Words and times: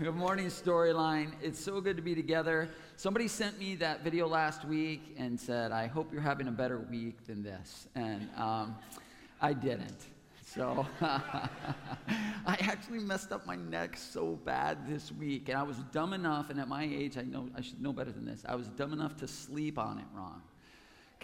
Good 0.00 0.16
morning, 0.16 0.46
Storyline. 0.46 1.34
It's 1.40 1.64
so 1.64 1.80
good 1.80 1.96
to 1.96 2.02
be 2.02 2.16
together. 2.16 2.68
Somebody 2.96 3.28
sent 3.28 3.60
me 3.60 3.76
that 3.76 4.02
video 4.02 4.26
last 4.26 4.64
week 4.64 5.14
and 5.16 5.38
said, 5.38 5.70
I 5.70 5.86
hope 5.86 6.12
you're 6.12 6.20
having 6.20 6.48
a 6.48 6.50
better 6.50 6.80
week 6.80 7.24
than 7.28 7.44
this. 7.44 7.86
And 7.94 8.28
um, 8.36 8.74
I 9.40 9.52
didn't. 9.52 10.06
So 10.44 10.84
I 11.00 11.48
actually 12.44 12.98
messed 12.98 13.30
up 13.30 13.46
my 13.46 13.54
neck 13.54 13.96
so 13.96 14.36
bad 14.44 14.78
this 14.88 15.12
week. 15.12 15.48
And 15.48 15.56
I 15.56 15.62
was 15.62 15.76
dumb 15.92 16.12
enough, 16.12 16.50
and 16.50 16.58
at 16.58 16.66
my 16.66 16.82
age, 16.82 17.16
I 17.16 17.22
know 17.22 17.48
I 17.56 17.60
should 17.60 17.80
know 17.80 17.92
better 17.92 18.10
than 18.10 18.24
this. 18.24 18.42
I 18.48 18.56
was 18.56 18.66
dumb 18.70 18.92
enough 18.92 19.16
to 19.18 19.28
sleep 19.28 19.78
on 19.78 20.00
it 20.00 20.06
wrong. 20.12 20.42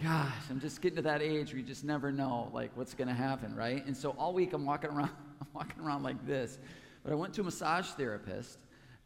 Gosh, 0.01 0.31
I'm 0.49 0.61
just 0.61 0.81
getting 0.81 0.95
to 0.95 1.01
that 1.01 1.21
age 1.21 1.51
where 1.51 1.59
you 1.59 1.65
just 1.65 1.83
never 1.83 2.09
know 2.09 2.49
like 2.53 2.71
what's 2.75 2.93
gonna 2.93 3.13
happen, 3.13 3.53
right? 3.53 3.85
And 3.85 3.97
so 3.97 4.11
all 4.11 4.33
week 4.33 4.53
I'm 4.53 4.65
walking 4.65 4.91
around, 4.91 5.11
I'm 5.41 5.47
walking 5.53 5.83
around 5.83 6.03
like 6.03 6.25
this. 6.25 6.57
But 7.03 7.13
I 7.13 7.15
went 7.15 7.33
to 7.35 7.41
a 7.41 7.43
massage 7.43 7.87
therapist 7.87 8.59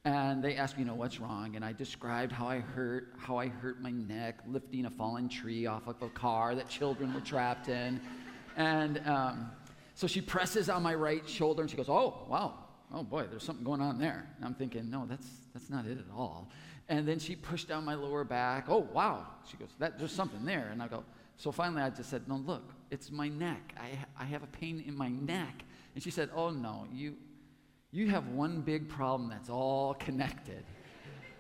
and 0.04 0.44
they 0.44 0.56
asked 0.56 0.78
me, 0.78 0.84
you 0.84 0.88
know, 0.88 0.96
what's 0.96 1.20
wrong? 1.20 1.56
And 1.56 1.66
I 1.66 1.74
described 1.74 2.32
how 2.32 2.48
I 2.48 2.60
hurt, 2.60 3.14
how 3.18 3.38
I 3.38 3.48
hurt 3.48 3.82
my 3.82 3.92
neck 3.92 4.40
lifting 4.48 4.86
a 4.86 4.90
fallen 4.90 5.28
tree 5.30 5.66
off 5.66 5.88
of 5.88 6.02
a 6.02 6.10
car 6.10 6.54
that 6.56 6.70
children 6.70 7.14
were 7.14 7.22
trapped 7.22 7.70
in. 7.70 8.00
And 8.56 9.02
um, 9.08 9.52
so 9.96 10.08
she 10.08 10.22
presses 10.22 10.70
on 10.70 10.84
my 10.84 10.94
right 10.94 11.28
shoulder 11.28 11.62
and 11.62 11.72
she 11.72 11.78
goes, 11.78 11.90
oh, 11.90 12.26
wow, 12.30 12.54
oh 12.94 13.04
boy, 13.04 13.26
there's 13.30 13.44
something 13.44 13.66
going 13.66 13.82
on 13.82 13.98
there. 13.98 14.28
And 14.38 14.46
I'm 14.46 14.54
thinking, 14.54 14.92
no, 14.92 15.06
that's, 15.08 15.28
that's 15.54 15.70
not 15.70 15.86
it 15.86 15.98
at 15.98 16.06
all. 16.16 16.50
And 16.88 17.08
then 17.08 17.18
she 17.18 17.36
pushed 17.36 17.68
down 17.68 17.84
my 17.84 17.96
lower 17.96 18.24
back. 18.24 18.66
Oh, 18.68 18.88
wow. 18.94 19.26
She 19.50 19.58
goes, 19.58 19.70
that, 19.80 19.98
there's 19.98 20.12
something 20.12 20.46
there. 20.46 20.70
And 20.72 20.84
I 20.84 20.88
go, 20.88 21.04
so 21.38 21.52
finally 21.52 21.82
I 21.82 21.90
just 21.90 22.10
said, 22.10 22.28
no, 22.28 22.36
look, 22.36 22.74
it's 22.92 23.10
my 23.12 23.28
neck. 23.28 23.74
I, 23.78 23.98
I 24.22 24.26
have 24.26 24.44
a 24.44 24.48
pain 24.48 24.84
in 24.86 24.96
my 24.96 25.10
neck. 25.10 25.64
And 25.96 26.04
she 26.04 26.12
said, 26.12 26.30
oh, 26.36 26.52
no, 26.52 26.86
you, 26.94 27.16
you 27.96 28.10
have 28.10 28.28
one 28.28 28.60
big 28.60 28.90
problem 28.90 29.30
that's 29.30 29.50
all 29.50 29.94
connected. 29.94 30.66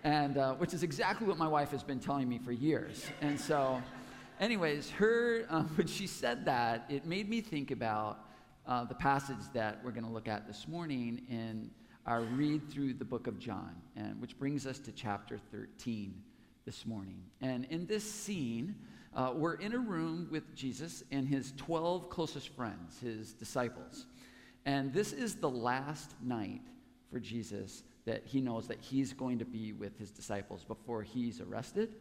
And 0.05 0.37
uh, 0.37 0.53
which 0.53 0.73
is 0.73 0.83
exactly 0.83 1.27
what 1.27 1.37
my 1.37 1.49
wife 1.49 1.71
has 1.71 1.83
been 1.83 1.99
telling 1.99 2.29
me 2.29 2.37
for 2.37 2.53
years. 2.53 3.05
And 3.19 3.37
so, 3.37 3.81
anyways, 4.39 4.89
her, 4.91 5.45
uh, 5.49 5.63
when 5.75 5.87
she 5.87 6.07
said 6.07 6.45
that, 6.45 6.85
it 6.87 7.05
made 7.05 7.27
me 7.27 7.41
think 7.41 7.71
about 7.71 8.19
uh, 8.65 8.85
the 8.85 8.95
passage 8.95 9.51
that 9.53 9.81
we're 9.83 9.91
going 9.91 10.05
to 10.05 10.09
look 10.09 10.29
at 10.29 10.47
this 10.47 10.65
morning 10.65 11.23
in 11.29 11.69
our 12.05 12.21
read 12.21 12.71
through 12.71 12.93
the 12.93 13.03
book 13.03 13.27
of 13.27 13.37
John, 13.37 13.75
and 13.97 14.21
which 14.21 14.39
brings 14.39 14.65
us 14.65 14.79
to 14.79 14.93
chapter 14.93 15.37
13 15.51 16.13
this 16.65 16.85
morning. 16.85 17.21
And 17.41 17.65
in 17.65 17.85
this 17.85 18.09
scene, 18.09 18.75
uh, 19.13 19.33
we're 19.35 19.55
in 19.55 19.73
a 19.73 19.79
room 19.79 20.29
with 20.31 20.55
Jesus 20.55 21.03
and 21.11 21.27
his 21.27 21.53
12 21.57 22.09
closest 22.09 22.47
friends, 22.49 22.99
his 23.01 23.33
disciples. 23.33 24.05
And 24.65 24.93
this 24.93 25.13
is 25.13 25.35
the 25.35 25.49
last 25.49 26.11
night 26.21 26.61
for 27.11 27.19
Jesus 27.19 27.83
that 28.05 28.23
he 28.25 28.41
knows 28.41 28.67
that 28.67 28.79
he's 28.79 29.13
going 29.13 29.39
to 29.39 29.45
be 29.45 29.73
with 29.73 29.97
his 29.97 30.11
disciples 30.11 30.63
before 30.63 31.03
he's 31.03 31.41
arrested 31.41 31.95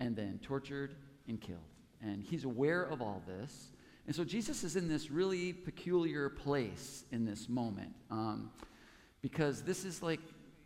and 0.00 0.14
then 0.16 0.38
tortured 0.42 0.94
and 1.28 1.40
killed. 1.40 1.60
And 2.00 2.22
he's 2.22 2.44
aware 2.44 2.82
of 2.82 3.02
all 3.02 3.22
this. 3.26 3.72
And 4.06 4.14
so 4.14 4.24
Jesus 4.24 4.64
is 4.64 4.76
in 4.76 4.88
this 4.88 5.10
really 5.10 5.52
peculiar 5.52 6.28
place 6.28 7.04
in 7.12 7.24
this 7.24 7.48
moment 7.48 7.94
um, 8.10 8.50
because 9.20 9.62
this 9.62 9.84
is 9.84 10.02
like 10.02 10.20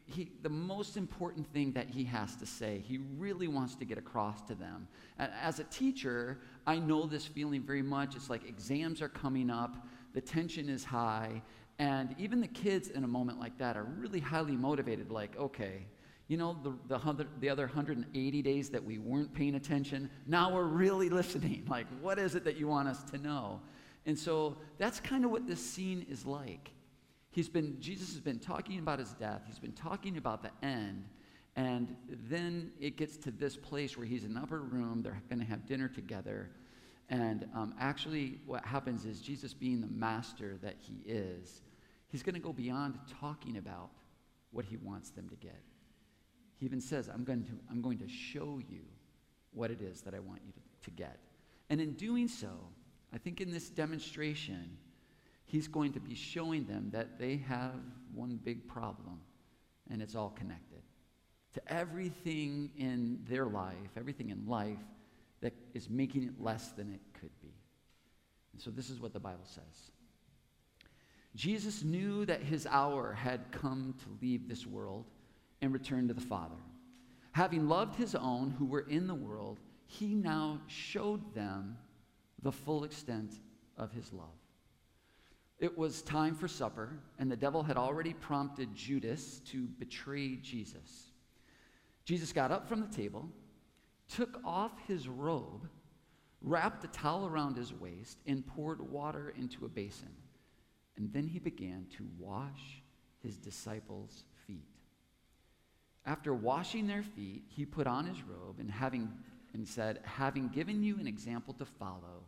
he, 0.06 0.30
the 0.42 0.48
most 0.48 0.96
important 0.96 1.46
thing 1.52 1.72
that 1.72 1.88
he 1.88 2.04
has 2.04 2.36
to 2.36 2.46
say. 2.46 2.82
He 2.86 2.98
really 3.16 3.48
wants 3.48 3.74
to 3.76 3.84
get 3.84 3.98
across 3.98 4.42
to 4.42 4.54
them. 4.54 4.86
As 5.18 5.58
a 5.58 5.64
teacher, 5.64 6.38
I 6.66 6.78
know 6.78 7.06
this 7.06 7.26
feeling 7.26 7.62
very 7.62 7.82
much. 7.82 8.14
It's 8.14 8.28
like 8.28 8.46
exams 8.46 9.00
are 9.00 9.08
coming 9.08 9.50
up 9.50 9.86
the 10.12 10.20
tension 10.20 10.68
is 10.68 10.84
high, 10.84 11.42
and 11.78 12.14
even 12.18 12.40
the 12.40 12.48
kids 12.48 12.88
in 12.88 13.04
a 13.04 13.08
moment 13.08 13.40
like 13.40 13.58
that 13.58 13.76
are 13.76 13.84
really 13.84 14.20
highly 14.20 14.56
motivated, 14.56 15.10
like, 15.10 15.36
okay, 15.38 15.86
you 16.28 16.36
know, 16.36 16.56
the, 16.62 16.72
the, 16.88 16.98
hundred, 16.98 17.28
the 17.40 17.48
other 17.48 17.66
180 17.66 18.42
days 18.42 18.70
that 18.70 18.82
we 18.82 18.98
weren't 18.98 19.34
paying 19.34 19.54
attention, 19.54 20.08
now 20.26 20.52
we're 20.52 20.64
really 20.64 21.08
listening. 21.20 21.66
Like, 21.68 21.86
what 22.00 22.18
is 22.18 22.34
it 22.34 22.44
that 22.44 22.56
you 22.56 22.68
want 22.68 22.88
us 22.88 23.02
to 23.10 23.18
know? 23.18 23.60
And 24.06 24.18
so 24.18 24.56
that's 24.78 25.00
kind 25.00 25.24
of 25.24 25.30
what 25.30 25.46
this 25.46 25.64
scene 25.64 26.06
is 26.08 26.26
like. 26.26 26.70
He's 27.30 27.48
been, 27.48 27.80
Jesus 27.80 28.10
has 28.10 28.20
been 28.20 28.38
talking 28.38 28.78
about 28.78 28.98
his 28.98 29.12
death, 29.12 29.42
he's 29.46 29.58
been 29.58 29.72
talking 29.72 30.18
about 30.18 30.42
the 30.42 30.50
end, 30.66 31.04
and 31.56 31.96
then 32.08 32.72
it 32.80 32.96
gets 32.96 33.16
to 33.18 33.30
this 33.30 33.56
place 33.56 33.96
where 33.96 34.06
he's 34.06 34.24
in 34.24 34.32
an 34.32 34.38
upper 34.38 34.60
room, 34.60 35.02
they're 35.02 35.22
going 35.28 35.40
to 35.40 35.46
have 35.46 35.66
dinner 35.66 35.88
together. 35.88 36.50
And 37.08 37.46
um, 37.54 37.74
actually, 37.78 38.40
what 38.46 38.64
happens 38.64 39.04
is 39.04 39.20
Jesus, 39.20 39.52
being 39.52 39.80
the 39.80 39.88
master 39.88 40.58
that 40.62 40.76
he 40.78 41.02
is, 41.04 41.62
he's 42.08 42.22
going 42.22 42.34
to 42.34 42.40
go 42.40 42.52
beyond 42.52 42.98
talking 43.20 43.58
about 43.58 43.90
what 44.50 44.64
he 44.64 44.76
wants 44.76 45.10
them 45.10 45.28
to 45.28 45.36
get. 45.36 45.60
He 46.58 46.66
even 46.66 46.80
says, 46.80 47.08
I'm 47.08 47.24
going 47.24 47.44
to, 47.44 47.52
I'm 47.70 47.82
going 47.82 47.98
to 47.98 48.08
show 48.08 48.60
you 48.68 48.82
what 49.52 49.70
it 49.70 49.82
is 49.82 50.00
that 50.02 50.14
I 50.14 50.20
want 50.20 50.40
you 50.46 50.52
to, 50.52 50.60
to 50.84 50.90
get. 50.90 51.18
And 51.68 51.80
in 51.80 51.92
doing 51.94 52.28
so, 52.28 52.50
I 53.12 53.18
think 53.18 53.40
in 53.40 53.50
this 53.50 53.68
demonstration, 53.68 54.76
he's 55.44 55.68
going 55.68 55.92
to 55.92 56.00
be 56.00 56.14
showing 56.14 56.64
them 56.64 56.88
that 56.92 57.18
they 57.18 57.36
have 57.48 57.74
one 58.14 58.38
big 58.42 58.66
problem, 58.68 59.20
and 59.90 60.00
it's 60.00 60.14
all 60.14 60.30
connected 60.30 60.82
to 61.54 61.72
everything 61.72 62.70
in 62.76 63.18
their 63.28 63.46
life, 63.46 63.76
everything 63.96 64.30
in 64.30 64.46
life 64.46 64.78
that 65.42 65.52
is 65.74 65.90
making 65.90 66.22
it 66.22 66.40
less 66.40 66.70
than 66.70 66.90
it 66.90 67.00
could 67.20 67.30
be. 67.42 67.52
And 68.52 68.62
so 68.62 68.70
this 68.70 68.88
is 68.88 69.00
what 69.00 69.12
the 69.12 69.20
Bible 69.20 69.44
says. 69.44 69.92
Jesus 71.34 71.82
knew 71.82 72.24
that 72.26 72.42
his 72.42 72.66
hour 72.66 73.12
had 73.12 73.52
come 73.52 73.94
to 74.02 74.18
leave 74.20 74.48
this 74.48 74.66
world 74.66 75.06
and 75.60 75.72
return 75.72 76.08
to 76.08 76.14
the 76.14 76.20
Father. 76.20 76.56
Having 77.32 77.68
loved 77.68 77.96
his 77.96 78.14
own 78.14 78.50
who 78.58 78.66
were 78.66 78.86
in 78.88 79.06
the 79.06 79.14
world, 79.14 79.58
he 79.86 80.14
now 80.14 80.60
showed 80.66 81.34
them 81.34 81.76
the 82.42 82.52
full 82.52 82.84
extent 82.84 83.40
of 83.76 83.92
his 83.92 84.12
love. 84.12 84.28
It 85.58 85.78
was 85.78 86.02
time 86.02 86.34
for 86.34 86.48
supper, 86.48 86.98
and 87.18 87.30
the 87.30 87.36
devil 87.36 87.62
had 87.62 87.76
already 87.76 88.12
prompted 88.14 88.74
Judas 88.74 89.40
to 89.46 89.68
betray 89.78 90.36
Jesus. 90.36 91.12
Jesus 92.04 92.32
got 92.32 92.50
up 92.50 92.68
from 92.68 92.80
the 92.80 92.94
table 92.94 93.28
took 94.14 94.40
off 94.44 94.72
his 94.86 95.08
robe, 95.08 95.68
wrapped 96.40 96.84
a 96.84 96.88
towel 96.88 97.26
around 97.26 97.56
his 97.56 97.72
waist, 97.72 98.18
and 98.26 98.46
poured 98.46 98.80
water 98.80 99.32
into 99.36 99.64
a 99.64 99.68
basin. 99.68 100.14
And 100.96 101.12
then 101.12 101.26
he 101.26 101.38
began 101.38 101.86
to 101.96 102.06
wash 102.18 102.82
his 103.20 103.36
disciples' 103.36 104.24
feet. 104.46 104.66
After 106.04 106.34
washing 106.34 106.86
their 106.86 107.02
feet, 107.02 107.44
he 107.48 107.64
put 107.64 107.86
on 107.86 108.04
his 108.06 108.22
robe 108.22 108.58
and 108.58 108.70
having 108.70 109.10
and 109.54 109.66
said, 109.66 110.02
"Having 110.04 110.48
given 110.48 110.82
you 110.82 110.98
an 110.98 111.06
example 111.06 111.54
to 111.54 111.64
follow, 111.64 112.24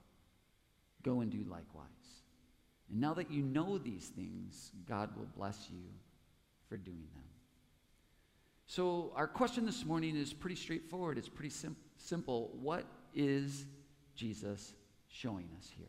go 1.03 1.21
and 1.21 1.31
do 1.31 1.43
likewise." 1.45 1.89
And 2.89 3.01
now 3.01 3.15
that 3.15 3.31
you 3.31 3.43
know 3.43 3.78
these 3.78 4.09
things, 4.11 4.72
God 4.87 5.16
will 5.16 5.27
bless 5.27 5.71
you 5.71 5.83
for 6.69 6.77
doing 6.77 7.09
them. 7.15 7.34
So, 8.66 9.12
our 9.14 9.26
question 9.26 9.66
this 9.66 9.84
morning 9.84 10.16
is 10.16 10.32
pretty 10.32 10.56
straightforward. 10.56 11.19
It's 11.19 11.28
pretty 11.28 11.50
sim- 11.50 11.76
simple. 11.97 12.50
What 12.60 12.86
is 13.14 13.66
Jesus 14.16 14.72
showing 15.08 15.48
us 15.58 15.70
here? 15.76 15.86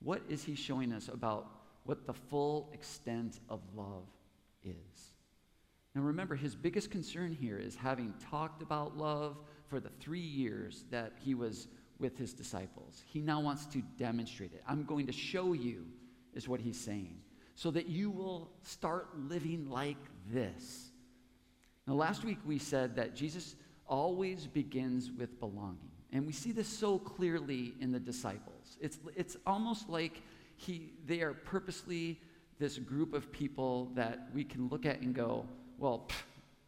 What 0.00 0.22
is 0.28 0.42
he 0.42 0.56
showing 0.56 0.92
us 0.92 1.08
about 1.08 1.50
what 1.84 2.06
the 2.06 2.12
full 2.12 2.70
extent 2.72 3.40
of 3.48 3.60
love 3.74 4.08
is? 4.64 5.14
Now, 5.94 6.02
remember, 6.02 6.34
his 6.34 6.56
biggest 6.56 6.90
concern 6.90 7.32
here 7.32 7.56
is 7.56 7.76
having 7.76 8.12
talked 8.30 8.60
about 8.60 8.98
love 8.98 9.36
for 9.68 9.78
the 9.78 9.90
three 10.00 10.18
years 10.18 10.84
that 10.90 11.12
he 11.20 11.34
was 11.34 11.68
with 11.98 12.18
his 12.18 12.34
disciples. 12.34 13.02
He 13.06 13.20
now 13.20 13.40
wants 13.40 13.66
to 13.66 13.82
demonstrate 13.96 14.52
it. 14.52 14.62
I'm 14.66 14.84
going 14.84 15.06
to 15.06 15.12
show 15.12 15.52
you, 15.52 15.86
is 16.34 16.48
what 16.48 16.60
he's 16.60 16.78
saying, 16.78 17.16
so 17.54 17.70
that 17.70 17.86
you 17.86 18.10
will 18.10 18.50
start 18.62 19.16
living 19.16 19.70
like 19.70 19.96
this. 20.32 20.90
Now, 21.86 21.94
last 21.94 22.24
week 22.24 22.38
we 22.44 22.58
said 22.58 22.96
that 22.96 23.14
Jesus 23.14 23.56
always 23.86 24.46
begins 24.46 25.10
with 25.10 25.38
belonging. 25.38 25.90
And 26.12 26.26
we 26.26 26.32
see 26.32 26.52
this 26.52 26.68
so 26.68 26.98
clearly 26.98 27.74
in 27.80 27.92
the 27.92 27.98
disciples. 27.98 28.78
It's, 28.80 28.98
it's 29.16 29.36
almost 29.46 29.88
like 29.88 30.22
he, 30.56 30.92
they 31.06 31.20
are 31.20 31.34
purposely 31.34 32.20
this 32.58 32.78
group 32.78 33.14
of 33.14 33.32
people 33.32 33.90
that 33.94 34.28
we 34.32 34.44
can 34.44 34.68
look 34.68 34.86
at 34.86 35.00
and 35.00 35.14
go, 35.14 35.44
well, 35.78 36.06
pff, 36.08 36.22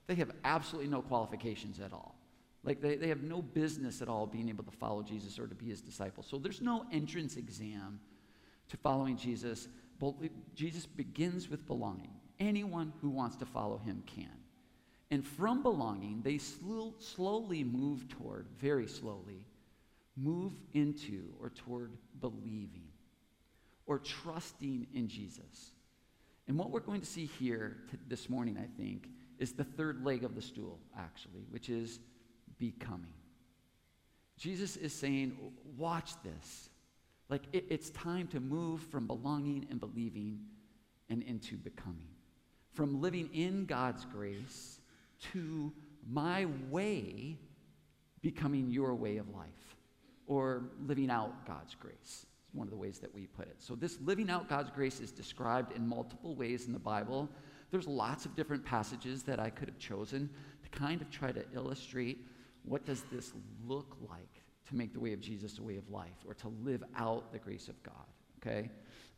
they 0.09 0.17
have 0.17 0.33
absolutely 0.45 0.91
no 0.91 1.01
qualifications 1.01 1.81
at 1.81 1.93
all. 1.93 2.17
Like 2.65 2.81
they, 2.81 2.97
they 2.97 3.09
have 3.09 3.23
no 3.23 3.41
business 3.41 4.03
at 4.03 4.09
all 4.09 4.27
being 4.27 4.49
able 4.49 4.65
to 4.65 4.73
follow 4.73 5.03
Jesus 5.03 5.39
or 5.39 5.47
to 5.47 5.55
be 5.55 5.67
his 5.67 5.81
disciples. 5.81 6.27
So 6.29 6.39
there's 6.39 6.61
no 6.61 6.85
entrance 6.93 7.37
exam 7.37 8.01
to 8.69 8.77
following 8.77 9.17
Jesus. 9.17 9.69
Jesus 10.55 10.87
begins 10.87 11.49
with 11.49 11.65
belonging. 11.67 12.11
Anyone 12.41 12.93
who 13.01 13.09
wants 13.09 13.37
to 13.37 13.47
follow 13.47 13.79
him 13.79 14.03
can. 14.07 14.27
And 15.11 15.25
from 15.25 15.63
belonging, 15.63 16.23
they 16.23 16.39
sl- 16.39 16.91
slowly 16.99 17.63
move 17.63 18.09
toward, 18.09 18.47
very 18.59 18.89
slowly, 18.89 19.47
move 20.17 20.53
into 20.75 21.35
or 21.41 21.51
toward 21.51 21.93
believing 22.21 22.89
or 23.87 23.99
trusting 23.99 24.87
in 24.95 25.09
Jesus. 25.09 25.73
And 26.49 26.59
what 26.59 26.71
we're 26.71 26.81
going 26.81 27.01
to 27.01 27.07
see 27.07 27.27
here 27.27 27.79
t- 27.91 27.99
this 28.09 28.29
morning, 28.29 28.57
I 28.59 28.67
think, 28.81 29.09
is 29.39 29.53
the 29.53 29.65
third 29.65 30.05
leg 30.05 30.25
of 30.25 30.35
the 30.35 30.43
stool, 30.43 30.81
actually, 30.99 31.45
which 31.51 31.69
is 31.69 32.01
becoming. 32.59 33.13
Jesus 34.39 34.77
is 34.77 34.93
saying, 34.93 35.37
watch 35.77 36.13
this. 36.23 36.69
Like, 37.29 37.43
it, 37.53 37.65
it's 37.69 37.91
time 37.91 38.29
to 38.29 38.41
move 38.41 38.81
from 38.83 39.07
belonging 39.07 39.67
and 39.71 39.81
believing 39.81 40.41
and 41.09 41.23
into 41.23 41.57
becoming. 41.57 42.09
From 42.73 43.01
living 43.01 43.31
in 43.33 43.67
God's 43.67 44.05
grace 44.05 44.81
to 45.33 45.73
my 46.09 46.47
way 46.71 47.39
becoming 48.23 48.71
your 48.71 48.95
way 48.95 49.17
of 49.17 49.29
life 49.35 49.77
or 50.27 50.65
living 50.87 51.11
out 51.11 51.47
God's 51.47 51.75
grace. 51.75 51.95
It's 52.03 52.55
one 52.55 52.67
of 52.67 52.71
the 52.71 52.77
ways 52.77 52.99
that 52.99 53.15
we 53.15 53.27
put 53.27 53.47
it. 53.47 53.57
So, 53.59 53.75
this 53.75 53.99
living 54.05 54.31
out 54.31 54.49
God's 54.49 54.71
grace 54.71 55.01
is 55.01 55.13
described 55.13 55.77
in 55.77 55.87
multiple 55.87 56.35
ways 56.35 56.67
in 56.67 56.73
the 56.73 56.79
Bible. 56.79 57.29
There's 57.71 57.87
lots 57.87 58.25
of 58.25 58.37
different 58.37 58.65
passages 58.65 59.23
that 59.25 59.41
I 59.41 59.51
could 59.51 59.69
have 59.69 59.79
chosen 59.79 60.31
to 60.63 60.79
kind 60.79 61.01
of 61.01 61.11
try 61.11 61.33
to 61.33 61.45
illustrate 61.55 62.27
what 62.65 62.85
does 62.85 63.03
this 63.13 63.33
look 63.67 63.97
like 64.09 64.43
to 64.69 64.77
make 64.77 64.93
the 64.93 65.01
way 65.01 65.13
of 65.13 65.21
Jesus 65.21 65.59
a 65.59 65.63
way 65.63 65.77
of 65.77 65.89
life 65.91 66.25
or 66.27 66.35
to 66.35 66.49
live 66.65 66.83
out 66.97 67.33
the 67.33 67.39
grace 67.39 67.69
of 67.69 67.81
God, 67.83 68.07
okay? 68.41 68.71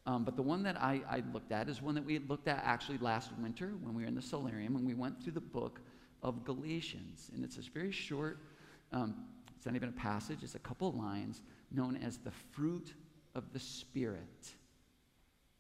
Um, 0.07 0.25
but 0.25 0.37
the 0.37 0.43
one 0.43 0.63
that 0.63 0.81
I, 0.81 1.03
I, 1.09 1.23
looked 1.33 1.53
at 1.53 1.69
is 1.69 1.83
one 1.83 1.95
that 1.95 2.05
we 2.05 2.19
looked 2.19 2.49
at 2.49 2.63
actually 2.65 2.99
last 2.99 3.31
winter 3.39 3.75
when 3.83 3.95
we 3.95 4.03
were 4.03 4.09
in 4.09 4.15
the 4.15 4.23
solarium 4.23 4.77
and 4.77 4.87
we 4.87 4.95
went 4.95 5.23
through 5.23 5.33
the 5.33 5.41
book 5.41 5.81
of 6.23 6.45
Galatians. 6.45 7.31
And 7.35 7.45
it's 7.45 7.57
this 7.57 7.67
very 7.67 7.93
short, 7.93 8.39
um, 8.93 9.25
it's 9.57 9.67
not 9.67 9.75
even 9.75 9.89
a 9.89 9.93
passage, 9.93 10.43
it's 10.43 10.55
a 10.55 10.61
couple 10.61 10.93
lines 10.93 11.43
known 11.71 11.97
as 11.97 12.19
the 12.19 12.31
fruit 12.31 12.95
of 13.35 13.53
the 13.53 13.61
Spirit. 13.61 14.53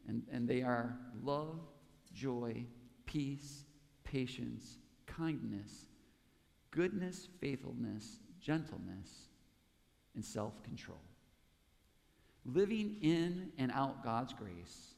And, 0.07 0.23
and 0.33 0.49
they 0.49 0.63
are 0.63 0.97
love, 1.23 1.61
joy, 2.15 2.65
peace, 3.07 3.65
patience, 4.05 4.79
kindness, 5.07 5.87
goodness, 6.71 7.29
faithfulness, 7.41 8.21
gentleness, 8.41 9.29
and 10.15 10.25
self 10.25 10.63
control. 10.63 11.01
Living 12.45 12.97
in 13.03 13.53
and 13.59 13.71
out 13.73 14.03
God's 14.03 14.33
grace 14.33 14.95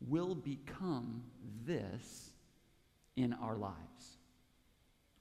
will 0.00 0.34
become 0.34 1.22
this 1.64 2.30
in 3.16 3.32
our 3.34 3.56
lives. 3.56 4.11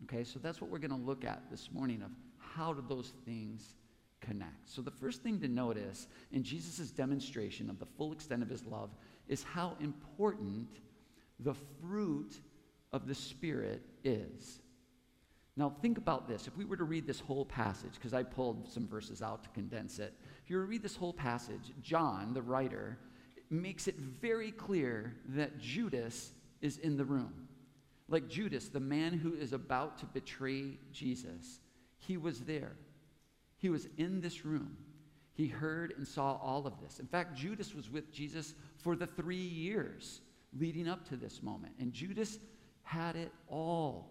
Okay, 0.03 0.23
so 0.23 0.39
that's 0.39 0.59
what 0.61 0.69
we're 0.69 0.79
going 0.79 0.91
to 0.91 1.07
look 1.07 1.23
at 1.23 1.43
this 1.49 1.69
morning 1.71 2.01
of 2.01 2.11
how 2.37 2.73
do 2.73 2.83
those 2.87 3.13
things 3.25 3.75
connect. 4.19 4.69
So 4.69 4.81
the 4.81 4.91
first 4.91 5.21
thing 5.23 5.39
to 5.39 5.47
notice 5.47 6.07
in 6.31 6.43
Jesus' 6.43 6.91
demonstration 6.91 7.69
of 7.69 7.79
the 7.79 7.85
full 7.85 8.11
extent 8.11 8.43
of 8.43 8.49
his 8.49 8.65
love 8.65 8.89
is 9.27 9.43
how 9.43 9.75
important 9.79 10.67
the 11.39 11.55
fruit 11.81 12.39
of 12.93 13.07
the 13.07 13.15
Spirit 13.15 13.81
is. 14.03 14.59
Now, 15.57 15.73
think 15.81 15.97
about 15.97 16.27
this. 16.27 16.47
If 16.47 16.55
we 16.55 16.65
were 16.65 16.77
to 16.77 16.83
read 16.83 17.05
this 17.05 17.19
whole 17.19 17.45
passage, 17.45 17.93
because 17.95 18.13
I 18.13 18.23
pulled 18.23 18.71
some 18.71 18.87
verses 18.87 19.21
out 19.21 19.43
to 19.43 19.49
condense 19.49 19.99
it, 19.99 20.13
if 20.43 20.49
you 20.49 20.57
were 20.57 20.63
to 20.63 20.69
read 20.69 20.83
this 20.83 20.95
whole 20.95 21.13
passage, 21.13 21.71
John, 21.81 22.33
the 22.33 22.41
writer, 22.41 22.97
makes 23.49 23.87
it 23.87 23.97
very 23.97 24.51
clear 24.51 25.13
that 25.29 25.59
Judas 25.59 26.31
is 26.61 26.77
in 26.77 26.95
the 26.95 27.05
room. 27.05 27.47
Like 28.11 28.27
Judas, 28.27 28.67
the 28.67 28.79
man 28.79 29.13
who 29.13 29.33
is 29.33 29.53
about 29.53 29.97
to 29.99 30.05
betray 30.05 30.77
Jesus, 30.91 31.59
he 31.97 32.17
was 32.17 32.41
there. 32.41 32.73
He 33.57 33.69
was 33.69 33.87
in 33.97 34.19
this 34.19 34.45
room. 34.45 34.75
He 35.33 35.47
heard 35.47 35.93
and 35.97 36.05
saw 36.05 36.33
all 36.35 36.67
of 36.67 36.73
this. 36.81 36.99
In 36.99 37.07
fact, 37.07 37.37
Judas 37.37 37.73
was 37.73 37.89
with 37.89 38.11
Jesus 38.11 38.53
for 38.77 38.97
the 38.97 39.07
three 39.07 39.37
years 39.37 40.19
leading 40.59 40.89
up 40.89 41.07
to 41.07 41.15
this 41.15 41.41
moment. 41.41 41.73
And 41.79 41.93
Judas 41.93 42.37
had 42.83 43.15
it 43.15 43.31
all. 43.47 44.09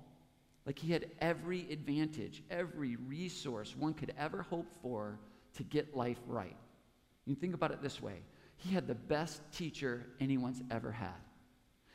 Like 0.64 0.78
he 0.78 0.92
had 0.92 1.10
every 1.20 1.70
advantage, 1.70 2.42
every 2.50 2.96
resource 2.96 3.76
one 3.76 3.92
could 3.92 4.14
ever 4.16 4.40
hope 4.42 4.66
for 4.80 5.18
to 5.54 5.62
get 5.62 5.94
life 5.94 6.20
right. 6.26 6.56
You 7.26 7.34
think 7.34 7.54
about 7.54 7.70
it 7.70 7.82
this 7.82 8.00
way 8.00 8.22
he 8.56 8.74
had 8.74 8.86
the 8.86 8.94
best 8.94 9.40
teacher 9.52 10.06
anyone's 10.20 10.62
ever 10.70 10.92
had, 10.92 11.20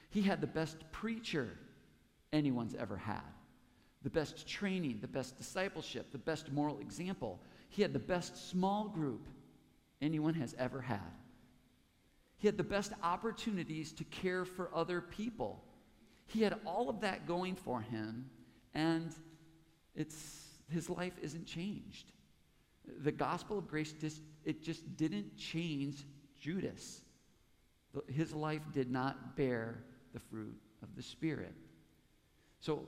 he 0.09 0.21
had 0.21 0.41
the 0.41 0.47
best 0.47 0.77
preacher 0.91 1.57
anyone's 2.35 2.75
ever 2.75 2.97
had, 2.97 3.21
the 4.03 4.09
best 4.09 4.47
training, 4.47 4.99
the 5.01 5.07
best 5.07 5.37
discipleship, 5.37 6.11
the 6.11 6.17
best 6.17 6.51
moral 6.51 6.79
example. 6.79 7.39
He 7.69 7.81
had 7.81 7.93
the 7.93 7.99
best 7.99 8.49
small 8.49 8.89
group 8.89 9.27
anyone 10.01 10.35
has 10.35 10.53
ever 10.59 10.81
had. 10.81 10.99
He 12.37 12.47
had 12.47 12.57
the 12.57 12.63
best 12.63 12.91
opportunities 13.01 13.93
to 13.93 14.03
care 14.03 14.45
for 14.45 14.69
other 14.75 15.01
people. 15.01 15.63
He 16.27 16.41
had 16.41 16.59
all 16.65 16.89
of 16.89 17.01
that 17.01 17.25
going 17.25 17.55
for 17.55 17.81
him, 17.81 18.29
and 18.73 19.15
it's, 19.95 20.45
his 20.69 20.89
life 20.89 21.13
isn't 21.21 21.45
changed. 21.45 22.11
The 23.03 23.11
gospel 23.11 23.57
of 23.57 23.67
grace, 23.67 23.93
just, 23.93 24.21
it 24.43 24.61
just 24.61 24.97
didn't 24.97 25.37
change 25.37 26.05
Judas. 26.39 27.01
His 28.07 28.33
life 28.33 28.61
did 28.73 28.91
not 28.91 29.35
bear 29.35 29.83
the 30.13 30.19
fruit 30.19 30.59
of 30.83 30.95
the 30.95 31.01
Spirit. 31.01 31.55
So, 32.65 32.81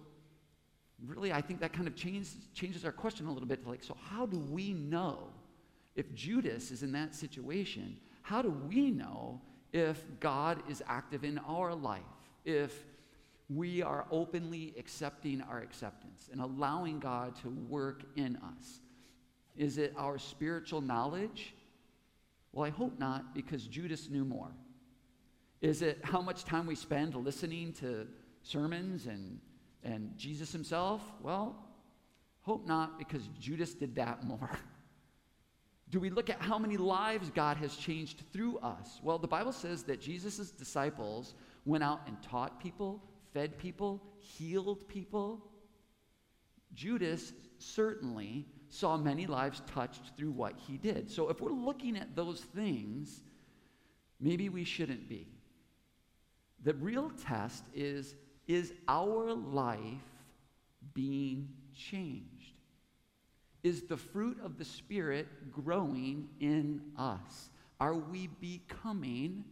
really, 1.06 1.31
I 1.31 1.39
think 1.39 1.59
that 1.59 1.71
kind 1.71 1.88
of 1.88 1.95
changes, 1.95 2.35
changes 2.56 2.83
our 2.83 2.91
question 2.91 3.27
a 3.27 3.31
little 3.31 3.47
bit 3.47 3.68
like, 3.68 3.83
so 3.83 3.95
how 4.09 4.25
do 4.25 4.39
we 4.39 4.74
know 4.74 5.27
if 5.95 6.15
Judas 6.15 6.71
is 6.71 6.81
in 6.81 6.91
that 6.94 7.13
situation? 7.13 7.95
How 8.24 8.41
do 8.41 8.50
we 8.50 8.89
know 8.89 9.39
if 9.74 10.03
God 10.19 10.63
is 10.68 10.81
active 10.88 11.24
in 11.24 11.38
our 11.47 11.75
life? 11.75 12.01
If 12.44 12.85
we 13.53 13.83
are 13.83 14.07
openly 14.09 14.74
accepting 14.79 15.41
our 15.41 15.59
acceptance 15.59 16.27
and 16.31 16.41
allowing 16.41 17.00
God 17.00 17.35
to 17.44 17.50
work 17.69 18.01
in 18.15 18.35
us? 18.38 18.79
Is 19.56 19.77
it 19.77 19.94
our 19.95 20.18
spiritual 20.18 20.81
knowledge? 20.81 21.53
Well, 22.51 22.65
I 22.65 22.71
hope 22.71 22.97
not, 22.97 23.35
because 23.35 23.68
Judas 23.68 24.09
knew 24.09 24.25
more. 24.25 24.50
Is 25.62 25.83
it 25.83 26.00
how 26.03 26.21
much 26.21 26.45
time 26.45 26.65
we 26.65 26.74
spend 26.74 27.13
listening 27.13 27.74
to 27.74 28.07
sermons 28.41 29.06
and, 29.06 29.39
and 29.88 30.16
Jesus 30.18 30.51
himself? 30.51 31.01
Well, 31.22 31.56
hope 32.42 32.68
not, 32.68 33.00
because 33.00 33.28
Judas 33.39 33.74
did 33.74 33.95
that 33.95 34.24
more. 34.24 34.50
Do 35.89 36.01
we 36.01 36.10
look 36.10 36.30
at 36.30 36.42
how 36.42 36.60
many 36.60 36.75
lives 36.75 37.31
God 37.34 37.56
has 37.57 37.75
changed 37.78 38.24
through 38.34 38.57
us? 38.57 39.00
Well, 39.01 39.18
the 39.18 39.28
Bible 39.28 39.54
says 39.54 39.84
that 39.84 40.01
Jesus' 40.01 40.51
disciples 40.51 41.34
went 41.66 41.84
out 41.84 42.01
and 42.07 42.22
taught 42.22 42.60
people, 42.60 43.01
fed 43.34 43.57
people, 43.57 44.04
healed 44.19 44.86
people. 44.89 45.48
Judas 46.74 47.32
certainly 47.58 48.46
saw 48.67 48.98
many 48.98 49.25
lives 49.27 49.62
touched 49.65 50.12
through 50.17 50.32
what 50.32 50.56
he 50.58 50.77
did. 50.77 51.10
So 51.10 51.29
if 51.29 51.39
we're 51.39 51.51
looking 51.51 51.96
at 51.96 52.17
those 52.17 52.41
things, 52.41 53.22
maybe 54.20 54.50
we 54.50 54.65
shouldn't 54.65 55.08
be. 55.08 55.29
The 56.63 56.74
real 56.74 57.12
test 57.12 57.63
is 57.74 58.15
is 58.48 58.74
our 58.88 59.34
life 59.34 59.84
being 60.94 61.50
changed? 61.75 62.54
Is 63.63 63.84
the 63.84 63.98
fruit 63.98 64.38
of 64.44 64.58
the 64.58 64.66
Spirit 64.66 65.27
growing 65.51 66.30
in 66.39 66.82
us? 66.98 67.50
Are 67.80 67.96
we 67.96 68.27
becoming 68.39 69.44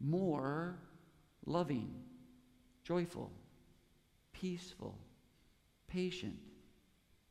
more 0.00 0.78
loving, 1.46 1.94
joyful, 2.84 3.30
peaceful, 4.32 4.98
patient, 5.86 6.36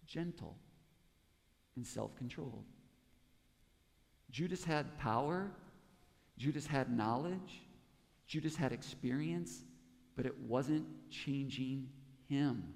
gentle, 0.07 0.55
and 1.75 1.85
self 1.85 2.15
controlled? 2.15 2.63
Judas 4.31 4.63
had 4.63 4.97
power, 4.97 5.51
Judas 6.37 6.65
had 6.65 6.95
knowledge, 6.95 7.63
Judas 8.27 8.55
had 8.55 8.71
experience, 8.71 9.63
but 10.15 10.25
it 10.25 10.37
wasn't 10.39 10.85
changing 11.09 11.89
him. 12.27 12.73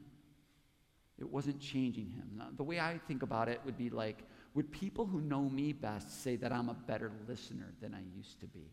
It 1.18 1.30
wasn't 1.30 1.60
changing 1.60 2.12
him. 2.12 2.32
Now, 2.38 2.48
the 2.56 2.64
way 2.64 2.80
I 2.80 3.00
think 3.08 3.24
about 3.24 3.48
it 3.48 3.62
would 3.66 3.78
be 3.78 3.90
like, 3.90 4.24
would 4.54 4.72
people 4.72 5.06
who 5.06 5.22
know 5.22 5.44
me 5.50 5.74
best 5.74 6.24
say 6.24 6.36
that 6.38 6.52
I'm 6.52 6.70
a 6.70 6.74
better 6.74 7.12
listener 7.28 7.74
than 7.82 7.94
I 7.94 8.02
used 8.16 8.40
to 8.42 8.48
be? 8.48 8.72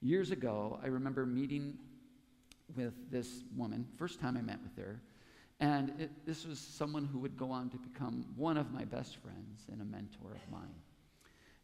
Years 0.00 0.30
ago, 0.30 0.78
I 0.82 0.88
remember 0.88 1.26
meeting 1.26 1.78
with 2.76 2.94
this 3.10 3.44
woman, 3.56 3.86
first 3.96 4.20
time 4.20 4.36
I 4.36 4.42
met 4.42 4.58
with 4.62 4.76
her, 4.84 5.00
and 5.60 5.92
it, 5.98 6.10
this 6.26 6.46
was 6.46 6.58
someone 6.58 7.04
who 7.04 7.18
would 7.20 7.36
go 7.36 7.50
on 7.50 7.70
to 7.70 7.78
become 7.78 8.26
one 8.36 8.56
of 8.56 8.72
my 8.72 8.84
best 8.84 9.16
friends 9.16 9.64
and 9.72 9.80
a 9.80 9.84
mentor 9.84 10.32
of 10.34 10.52
mine. 10.52 10.74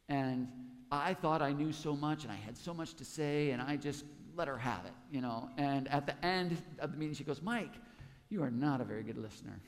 And 0.09 0.49
I 0.91 1.15
thought 1.15 1.43
I 1.43 1.53
knew 1.53 1.73
so 1.73 1.95
much 1.95 2.25
and 2.25 2.33
I 2.33 2.37
had 2.37 2.57
so 2.57 2.73
much 2.73 2.95
to 2.95 3.05
say, 3.05 3.51
and 3.51 3.61
I 3.61 3.77
just 3.77 4.05
let 4.37 4.49
her 4.49 4.59
have 4.59 4.85
it, 4.85 4.93
you 5.11 5.21
know. 5.21 5.49
And 5.57 5.89
at 5.89 6.07
the 6.07 6.25
end 6.25 6.57
of 6.79 6.93
the 6.93 6.99
meeting, 6.99 7.15
she 7.15 7.25
goes, 7.25 7.43
Mike, 7.43 7.75
you 8.29 8.43
are 8.43 8.51
not 8.51 8.81
a 8.81 8.85
very 8.85 9.03
good 9.03 9.19
listener. 9.19 9.61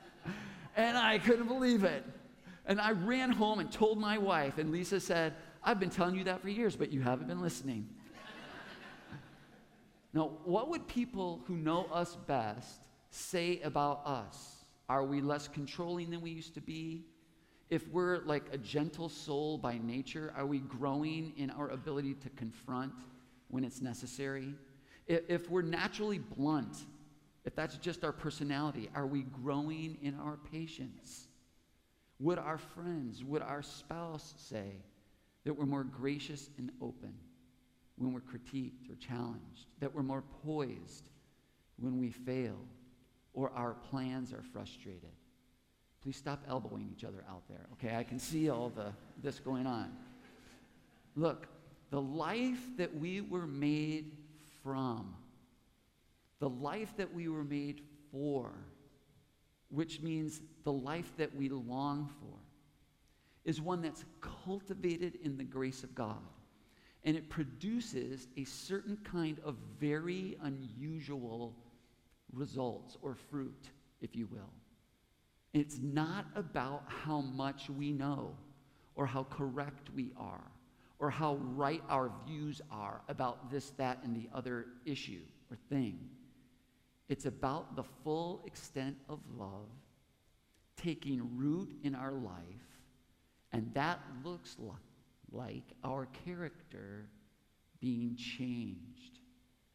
and 0.76 0.96
I 0.96 1.18
couldn't 1.18 1.48
believe 1.48 1.84
it. 1.84 2.04
And 2.66 2.80
I 2.80 2.92
ran 2.92 3.30
home 3.30 3.60
and 3.60 3.70
told 3.70 3.98
my 3.98 4.18
wife, 4.18 4.58
and 4.58 4.70
Lisa 4.70 5.00
said, 5.00 5.34
I've 5.62 5.80
been 5.80 5.90
telling 5.90 6.16
you 6.16 6.24
that 6.24 6.42
for 6.42 6.48
years, 6.48 6.76
but 6.76 6.92
you 6.92 7.00
haven't 7.00 7.28
been 7.28 7.40
listening. 7.40 7.88
Now, 10.12 10.30
what 10.44 10.70
would 10.70 10.88
people 10.88 11.42
who 11.46 11.58
know 11.58 11.84
us 11.92 12.16
best 12.26 12.80
say 13.10 13.60
about 13.60 14.06
us? 14.06 14.64
Are 14.88 15.04
we 15.04 15.20
less 15.20 15.46
controlling 15.46 16.10
than 16.10 16.22
we 16.22 16.30
used 16.30 16.54
to 16.54 16.62
be? 16.62 17.04
If 17.68 17.86
we're 17.88 18.20
like 18.20 18.44
a 18.52 18.56
gentle 18.56 19.08
soul 19.08 19.58
by 19.58 19.76
nature, 19.76 20.32
are 20.36 20.46
we 20.46 20.60
growing 20.60 21.32
in 21.36 21.50
our 21.50 21.68
ability 21.68 22.14
to 22.14 22.30
confront 22.30 22.92
when 23.48 23.64
it's 23.64 23.80
necessary? 23.80 24.54
If, 25.06 25.48
we're 25.50 25.62
naturally 25.62 26.18
blunt, 26.18 26.76
if 27.44 27.54
that's 27.54 27.76
just 27.76 28.04
our 28.04 28.12
personality, 28.12 28.90
are 28.94 29.06
we 29.06 29.22
growing 29.22 29.98
in 30.02 30.14
our 30.16 30.36
patience? 30.50 31.28
Would 32.18 32.38
our 32.38 32.58
friends, 32.58 33.22
would 33.24 33.42
our 33.42 33.62
spouse 33.62 34.34
say 34.36 34.72
that 35.44 35.52
we're 35.52 35.66
more 35.66 35.84
gracious 35.84 36.50
and 36.58 36.72
open 36.82 37.14
when 37.96 38.12
we're 38.12 38.20
critiqued 38.20 38.90
or 38.90 38.96
challenged, 38.96 39.66
that 39.80 39.94
we're 39.94 40.02
more 40.02 40.24
poised 40.44 41.08
when 41.78 41.98
we 41.98 42.10
fail 42.10 42.58
or 43.32 43.50
our 43.50 43.74
plans 43.74 44.32
are 44.32 44.42
frustrated? 44.52 45.12
Please 46.02 46.16
stop 46.16 46.42
elbowing 46.48 46.88
each 46.96 47.04
other 47.04 47.24
out 47.28 47.42
there, 47.48 47.66
okay? 47.74 47.96
I 47.96 48.02
can 48.02 48.18
see 48.18 48.48
all 48.48 48.70
the 48.70 48.92
this 49.22 49.38
going 49.38 49.66
on. 49.66 49.92
Look, 51.16 51.48
the 51.90 52.00
life 52.00 52.76
that 52.76 52.94
we 52.94 53.20
were 53.20 53.46
made 53.46 54.12
from, 54.62 55.14
the 56.40 56.48
life 56.48 56.92
that 56.96 57.12
we 57.12 57.28
were 57.28 57.44
made 57.44 57.82
for, 58.10 58.52
which 59.70 60.00
means 60.00 60.40
the 60.64 60.72
life 60.72 61.12
that 61.16 61.34
we 61.34 61.48
long 61.48 62.10
for, 62.20 62.38
is 63.44 63.60
one 63.60 63.80
that's 63.80 64.04
cultivated 64.20 65.18
in 65.22 65.36
the 65.36 65.44
grace 65.44 65.84
of 65.84 65.94
God. 65.94 66.18
And 67.04 67.16
it 67.16 67.28
produces 67.28 68.26
a 68.36 68.44
certain 68.44 68.98
kind 69.04 69.38
of 69.44 69.54
very 69.78 70.36
unusual 70.42 71.54
results 72.32 72.96
or 73.00 73.14
fruit, 73.14 73.70
if 74.00 74.16
you 74.16 74.26
will. 74.26 74.50
It's 75.54 75.78
not 75.80 76.26
about 76.34 76.82
how 76.88 77.20
much 77.20 77.70
we 77.70 77.92
know 77.92 78.36
or 78.96 79.06
how 79.06 79.22
correct 79.24 79.90
we 79.94 80.10
are 80.16 80.50
or 80.98 81.10
how 81.10 81.36
right 81.54 81.82
our 81.88 82.10
views 82.26 82.60
are 82.70 83.02
about 83.08 83.50
this, 83.50 83.70
that, 83.76 83.98
and 84.02 84.16
the 84.16 84.28
other 84.34 84.66
issue 84.84 85.22
or 85.50 85.56
thing. 85.68 85.98
It's 87.08 87.26
about 87.26 87.76
the 87.76 87.84
full 88.02 88.42
extent 88.46 88.96
of 89.08 89.20
love 89.36 89.68
taking 90.76 91.36
root 91.36 91.70
in 91.82 91.94
our 91.94 92.12
life, 92.12 92.80
and 93.52 93.72
that 93.74 94.00
looks 94.24 94.56
like 95.32 95.64
our 95.84 96.06
character 96.24 97.08
being 97.80 98.16
changed, 98.16 99.20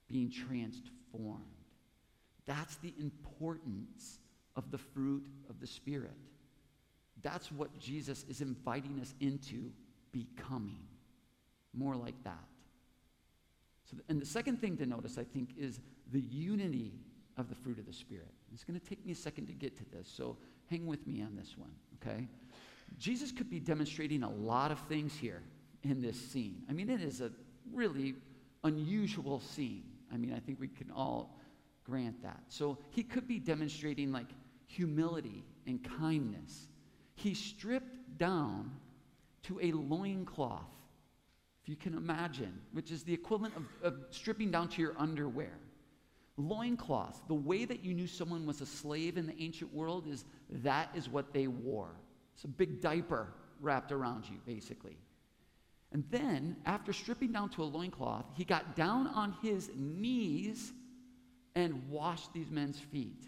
being 0.08 0.30
transformed. 0.30 1.44
That's 2.46 2.76
the 2.78 2.94
importance 3.00 4.20
of 4.56 4.72
the 4.72 4.78
fruit 4.78 5.24
of 5.50 5.60
the 5.60 5.68
Spirit. 5.68 6.12
That's 7.22 7.52
what 7.52 7.78
Jesus 7.80 8.26
is 8.28 8.42
inviting 8.42 9.00
us 9.00 9.14
into 9.20 9.72
becoming. 10.12 10.80
More 11.74 11.96
like 11.96 12.22
that. 12.24 12.44
So, 13.90 13.98
and 14.10 14.22
the 14.22 14.26
second 14.26 14.62
thing 14.62 14.78
to 14.78 14.86
notice, 14.86 15.18
I 15.18 15.24
think, 15.24 15.50
is 15.58 15.80
the 16.12 16.20
unity 16.20 16.94
of 17.38 17.50
the 17.50 17.56
fruit 17.56 17.80
of 17.80 17.86
the 17.86 17.94
Spirit. 17.94 18.32
It's 18.54 18.64
going 18.64 18.80
to 18.80 18.86
take 18.86 19.06
me 19.06 19.12
a 19.12 19.16
second 19.16 19.48
to 19.48 19.54
get 19.54 19.78
to 19.78 19.86
this, 19.92 20.12
so 20.14 20.38
hang 20.70 20.86
with 20.86 21.06
me 21.08 21.22
on 21.22 21.36
this 21.36 21.58
one, 21.58 21.72
okay? 22.02 22.28
Jesus 22.98 23.32
could 23.32 23.50
be 23.50 23.60
demonstrating 23.60 24.24
a 24.24 24.30
lot 24.30 24.72
of 24.72 24.80
things 24.88 25.16
here 25.16 25.42
in 25.84 26.02
this 26.02 26.20
scene. 26.20 26.64
I 26.70 26.74
mean, 26.74 26.90
it 26.90 27.02
is 27.02 27.22
a 27.22 27.32
really 27.74 28.16
unusual 28.64 29.40
scene. 29.40 29.84
I 30.14 30.18
mean, 30.18 30.34
I 30.34 30.40
think 30.40 30.60
we 30.60 30.68
can 30.68 30.92
all 30.92 31.38
grant 31.84 32.22
that. 32.24 32.42
So 32.50 32.78
he 32.90 33.04
could 33.04 33.28
be 33.28 33.40
demonstrating 33.40 34.12
like 34.12 34.28
humility 34.68 35.44
and 35.66 35.84
kindness. 35.98 36.68
He 37.16 37.34
stripped 37.34 38.18
down 38.18 38.72
to 39.44 39.60
a 39.62 39.72
loincloth, 39.72 40.70
if 41.62 41.70
you 41.70 41.76
can 41.76 41.96
imagine, 41.96 42.60
which 42.74 42.92
is 42.92 43.04
the 43.04 43.14
equivalent 43.14 43.56
of, 43.56 43.66
of 43.84 43.96
stripping 44.10 44.52
down 44.52 44.68
to 44.70 44.82
your 44.82 44.96
underwear. 44.98 45.58
Loincloth, 46.38 47.22
the 47.28 47.36
way 47.36 47.66
that 47.66 47.84
you 47.84 47.94
knew 47.94 48.08
someone 48.08 48.46
was 48.46 48.62
a 48.62 48.66
slave 48.66 49.18
in 49.18 49.28
the 49.28 49.40
ancient 49.40 49.74
world 49.74 50.08
is 50.08 50.26
that 50.50 50.90
is 50.96 51.08
what 51.08 51.34
they 51.34 51.48
wore. 51.48 51.96
It's 52.34 52.46
a 52.46 52.48
big 52.48 52.82
diaper 52.82 53.28
wrapped 53.60 53.92
around 53.92 54.26
you, 54.30 54.38
basically. 54.46 54.98
And 55.92 56.04
then, 56.10 56.56
after 56.66 56.94
stripping 56.94 57.34
down 57.34 57.50
to 57.50 57.64
a 57.64 57.66
loincloth, 57.66 58.26
he 58.34 58.46
got 58.46 58.76
down 58.76 59.08
on 59.08 59.36
his 59.42 59.70
knees 59.76 60.72
and 61.54 61.90
washed 61.90 62.34
these 62.34 62.50
men's 62.50 62.80
feet 62.80 63.24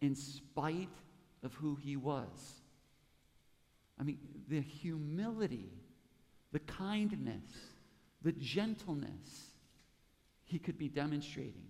in 0.00 0.14
spite 0.14 0.88
of 1.42 1.54
who 1.54 1.76
he 1.76 1.96
was. 1.96 2.60
I 3.98 4.02
mean, 4.02 4.18
the 4.48 4.60
humility, 4.60 5.70
the 6.54 6.60
kindness, 6.60 7.42
the 8.22 8.30
gentleness 8.30 9.48
he 10.44 10.56
could 10.56 10.78
be 10.78 10.88
demonstrating. 10.88 11.66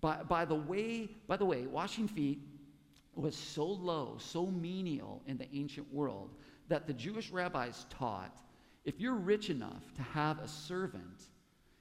By, 0.00 0.22
by, 0.22 0.46
the 0.46 0.54
way, 0.54 1.10
by 1.28 1.36
the 1.36 1.44
way, 1.44 1.66
washing 1.66 2.08
feet 2.08 2.40
was 3.14 3.36
so 3.36 3.66
low, 3.66 4.16
so 4.18 4.46
menial 4.46 5.20
in 5.26 5.36
the 5.36 5.46
ancient 5.54 5.92
world 5.92 6.30
that 6.68 6.86
the 6.86 6.94
Jewish 6.94 7.30
rabbis 7.30 7.84
taught 7.90 8.34
if 8.86 8.98
you're 8.98 9.14
rich 9.14 9.50
enough 9.50 9.94
to 9.96 10.02
have 10.02 10.38
a 10.38 10.48
servant, 10.48 11.24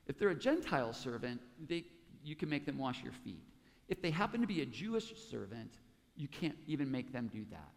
if 0.05 0.19
they're 0.19 0.29
a 0.29 0.35
Gentile 0.35 0.91
servant, 0.91 1.39
they, 1.67 1.85
you 2.25 2.35
can 2.35 2.49
make 2.49 2.65
them 2.65 2.77
wash 2.77 3.01
your 3.01 3.13
feet. 3.13 3.41
If 3.87 4.01
they 4.01 4.11
happen 4.11 4.41
to 4.41 4.47
be 4.47 4.61
a 4.61 4.65
Jewish 4.65 5.13
servant, 5.29 5.71
you 6.17 6.27
can't 6.27 6.57
even 6.67 6.91
make 6.91 7.13
them 7.13 7.29
do 7.33 7.45
that. 7.51 7.71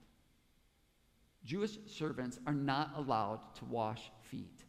Jewish 1.45 1.79
servants 1.87 2.39
are 2.47 2.55
not 2.55 2.93
allowed 2.97 3.41
to 3.57 3.65
wash 3.67 4.11
feet. 4.23 4.65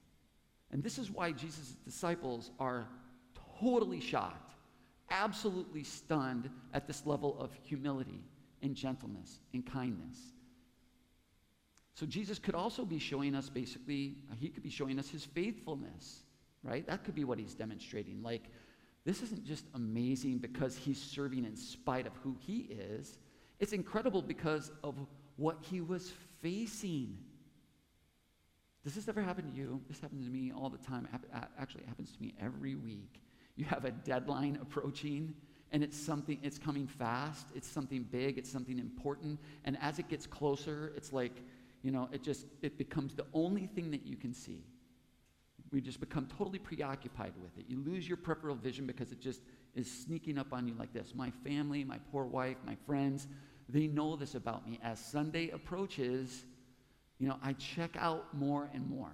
And 0.71 0.83
this 0.83 0.97
is 0.97 1.09
why 1.09 1.31
Jesus' 1.31 1.75
disciples 1.85 2.51
are 2.59 2.87
totally 3.59 4.01
shocked, 4.01 4.53
absolutely 5.09 5.83
stunned 5.83 6.49
at 6.73 6.87
this 6.87 7.05
level 7.05 7.37
of 7.39 7.51
humility 7.63 8.23
and 8.61 8.75
gentleness 8.75 9.39
and 9.53 9.65
kindness. 9.65 10.17
So 11.93 12.05
Jesus 12.05 12.39
could 12.39 12.55
also 12.55 12.83
be 12.83 12.99
showing 12.99 13.35
us 13.35 13.47
basically, 13.47 14.17
he 14.37 14.49
could 14.49 14.63
be 14.63 14.69
showing 14.69 14.99
us 14.99 15.07
his 15.07 15.23
faithfulness, 15.23 16.23
right? 16.61 16.85
That 16.87 17.05
could 17.05 17.15
be 17.15 17.23
what 17.23 17.39
he's 17.39 17.53
demonstrating. 17.53 18.21
Like, 18.21 18.49
this 19.05 19.21
isn't 19.21 19.45
just 19.45 19.65
amazing 19.75 20.39
because 20.39 20.75
he's 20.75 21.01
serving 21.01 21.45
in 21.45 21.55
spite 21.55 22.05
of 22.05 22.13
who 22.21 22.35
he 22.39 22.67
is. 22.69 23.17
It's 23.59 23.71
incredible 23.71 24.21
because 24.21 24.71
of 24.83 24.95
what 25.37 25.59
he 25.61 25.79
was 25.79 26.11
facing. 26.45 27.17
Does 28.83 28.93
this 28.93 29.07
ever 29.07 29.19
happen 29.19 29.49
to 29.49 29.57
you? 29.57 29.81
This 29.87 29.99
happens 29.99 30.25
to 30.25 30.31
me 30.31 30.51
all 30.55 30.69
the 30.69 30.77
time. 30.77 31.07
Uh, 31.11 31.39
actually, 31.59 31.81
it 31.85 31.87
happens 31.87 32.11
to 32.11 32.21
me 32.21 32.35
every 32.39 32.75
week. 32.75 33.19
You 33.55 33.65
have 33.65 33.83
a 33.83 33.89
deadline 33.89 34.59
approaching, 34.61 35.33
and 35.71 35.83
it's 35.83 35.97
something, 35.97 36.37
it's 36.43 36.59
coming 36.59 36.85
fast, 36.85 37.47
it's 37.55 37.67
something 37.67 38.03
big, 38.03 38.37
it's 38.37 38.51
something 38.51 38.77
important. 38.77 39.39
And 39.63 39.75
as 39.81 39.97
it 39.97 40.07
gets 40.07 40.27
closer, 40.27 40.93
it's 40.95 41.11
like, 41.11 41.41
you 41.81 41.89
know, 41.89 42.09
it 42.11 42.21
just, 42.21 42.45
it 42.61 42.77
becomes 42.77 43.15
the 43.15 43.25
only 43.33 43.65
thing 43.65 43.89
that 43.89 44.05
you 44.05 44.15
can 44.15 44.31
see 44.31 44.65
we 45.71 45.81
just 45.81 45.99
become 45.99 46.27
totally 46.37 46.59
preoccupied 46.59 47.33
with 47.41 47.57
it. 47.57 47.65
You 47.67 47.83
lose 47.83 48.07
your 48.07 48.17
peripheral 48.17 48.55
vision 48.55 48.85
because 48.85 49.11
it 49.11 49.19
just 49.19 49.41
is 49.73 49.91
sneaking 49.91 50.37
up 50.37 50.53
on 50.53 50.67
you 50.67 50.73
like 50.75 50.93
this. 50.93 51.13
My 51.13 51.31
family, 51.43 51.83
my 51.83 51.97
poor 52.11 52.23
wife, 52.23 52.55
my 52.65 52.77
friends, 52.85 53.27
they 53.69 53.87
know 53.87 54.15
this 54.15 54.35
about 54.35 54.67
me. 54.67 54.79
As 54.83 54.99
Sunday 54.99 55.49
approaches, 55.49 56.45
you 57.19 57.27
know, 57.27 57.37
I 57.43 57.53
check 57.53 57.95
out 57.97 58.33
more 58.33 58.69
and 58.73 58.87
more. 58.89 59.11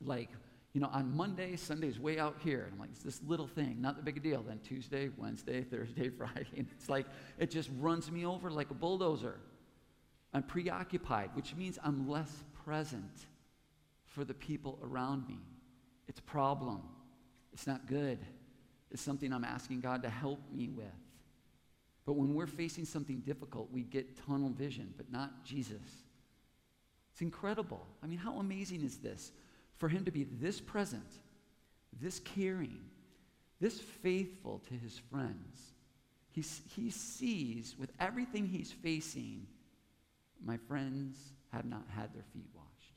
Like, 0.00 0.28
you 0.74 0.80
know, 0.80 0.90
on 0.92 1.16
Monday, 1.16 1.56
Sunday's 1.56 1.98
way 1.98 2.18
out 2.18 2.36
here. 2.42 2.64
And 2.64 2.74
I'm 2.74 2.78
like, 2.78 2.90
it's 2.90 3.02
this 3.02 3.20
little 3.26 3.46
thing, 3.46 3.80
not 3.80 3.96
the 3.96 4.02
big 4.02 4.22
deal. 4.22 4.42
Then 4.42 4.60
Tuesday, 4.62 5.10
Wednesday, 5.16 5.62
Thursday, 5.70 6.08
Friday. 6.10 6.46
And 6.56 6.66
it's 6.76 6.88
like, 6.88 7.06
it 7.38 7.50
just 7.50 7.70
runs 7.78 8.10
me 8.10 8.26
over 8.26 8.50
like 8.50 8.70
a 8.70 8.74
bulldozer. 8.74 9.40
I'm 10.34 10.42
preoccupied, 10.42 11.30
which 11.34 11.56
means 11.56 11.78
I'm 11.82 12.08
less 12.08 12.44
present 12.64 13.26
for 14.04 14.24
the 14.24 14.34
people 14.34 14.78
around 14.82 15.26
me. 15.26 15.38
It's 16.06 16.20
a 16.20 16.24
problem. 16.24 16.82
It's 17.52 17.66
not 17.66 17.86
good. 17.86 18.18
It's 18.90 19.02
something 19.02 19.32
I'm 19.32 19.44
asking 19.44 19.80
God 19.80 20.02
to 20.02 20.10
help 20.10 20.40
me 20.52 20.68
with. 20.68 20.86
But 22.08 22.16
when 22.16 22.32
we're 22.32 22.46
facing 22.46 22.86
something 22.86 23.18
difficult, 23.18 23.68
we 23.70 23.82
get 23.82 24.16
tunnel 24.26 24.48
vision, 24.48 24.94
but 24.96 25.12
not 25.12 25.44
Jesus. 25.44 25.76
It's 27.12 27.20
incredible. 27.20 27.86
I 28.02 28.06
mean, 28.06 28.16
how 28.16 28.38
amazing 28.38 28.82
is 28.82 28.96
this? 28.96 29.30
For 29.76 29.90
him 29.90 30.06
to 30.06 30.10
be 30.10 30.24
this 30.24 30.58
present, 30.58 31.18
this 32.00 32.18
caring, 32.20 32.80
this 33.60 33.78
faithful 33.78 34.62
to 34.70 34.74
his 34.74 34.98
friends. 35.10 35.74
He, 36.30 36.42
he 36.74 36.88
sees 36.88 37.76
with 37.78 37.92
everything 38.00 38.46
he's 38.46 38.72
facing, 38.72 39.46
my 40.42 40.56
friends 40.56 41.34
have 41.52 41.66
not 41.66 41.84
had 41.94 42.14
their 42.14 42.24
feet 42.32 42.48
washed. 42.54 42.94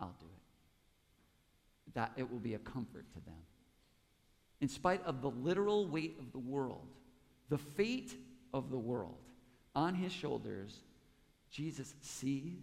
I'll 0.00 0.16
do 0.18 0.26
it. 0.26 1.94
That 1.94 2.10
it 2.16 2.28
will 2.28 2.40
be 2.40 2.54
a 2.54 2.58
comfort 2.58 3.04
to 3.12 3.20
them. 3.20 3.44
in 4.60 4.68
spite 4.68 5.04
of 5.04 5.22
the 5.22 5.30
literal 5.30 5.86
weight 5.86 6.16
of 6.18 6.32
the 6.32 6.40
world, 6.40 6.88
the 7.50 7.58
fate 7.58 8.14
of 8.54 8.70
the 8.70 8.78
world 8.78 9.18
on 9.74 9.94
his 9.94 10.12
shoulders, 10.12 10.74
Jesus 11.50 11.94
sees 12.00 12.62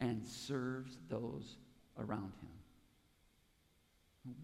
and 0.00 0.26
serves 0.26 0.98
those 1.08 1.56
around 1.98 2.32
him. 2.40 2.48